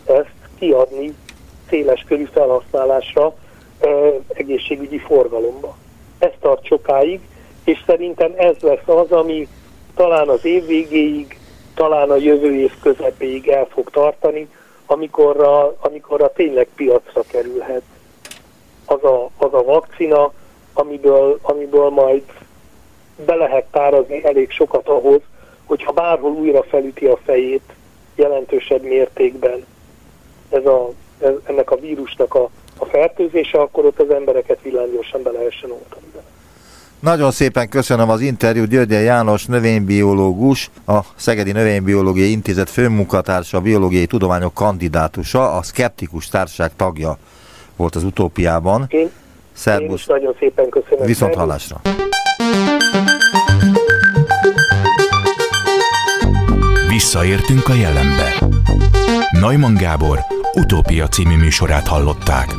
[0.05, 1.13] ezt kiadni
[1.69, 3.35] széles körű felhasználásra
[4.27, 5.77] egészségügyi forgalomba.
[6.19, 7.19] Ez tart sokáig,
[7.63, 9.47] és szerintem ez lesz az, ami
[9.95, 11.37] talán az év végéig,
[11.75, 14.47] talán a jövő év közepéig el fog tartani,
[14.85, 17.83] amikorra, amikorra tényleg piacra kerülhet
[18.85, 20.31] az a, az a vakcina,
[20.73, 22.23] amiből, amiből majd
[23.25, 25.21] be lehet tárazni elég sokat ahhoz,
[25.65, 27.73] hogyha bárhol újra felüti a fejét
[28.15, 29.65] jelentősebb mértékben
[30.49, 30.89] ez a,
[31.19, 36.05] ez, ennek a vírusnak a, a fertőzése, akkor ott az embereket villámgyorsan be lehessen oltani.
[37.03, 38.69] Nagyon szépen köszönöm az interjút.
[38.69, 46.71] Györgye János növénybiológus, a Szegedi Növénybiológiai Intézet főmunkatársa, a biológiai tudományok kandidátusa, a Skeptikus Társaság
[46.75, 47.17] tagja
[47.75, 48.85] volt az utópiában.
[48.87, 49.09] Én,
[49.53, 49.87] Szerbusz.
[49.87, 51.05] én is nagyon szépen köszönöm.
[51.05, 51.81] Viszont hallásra.
[56.87, 58.47] Visszaértünk a jelenbe.
[59.31, 60.19] Neumann Gábor
[60.53, 62.55] utópia című műsorát hallották.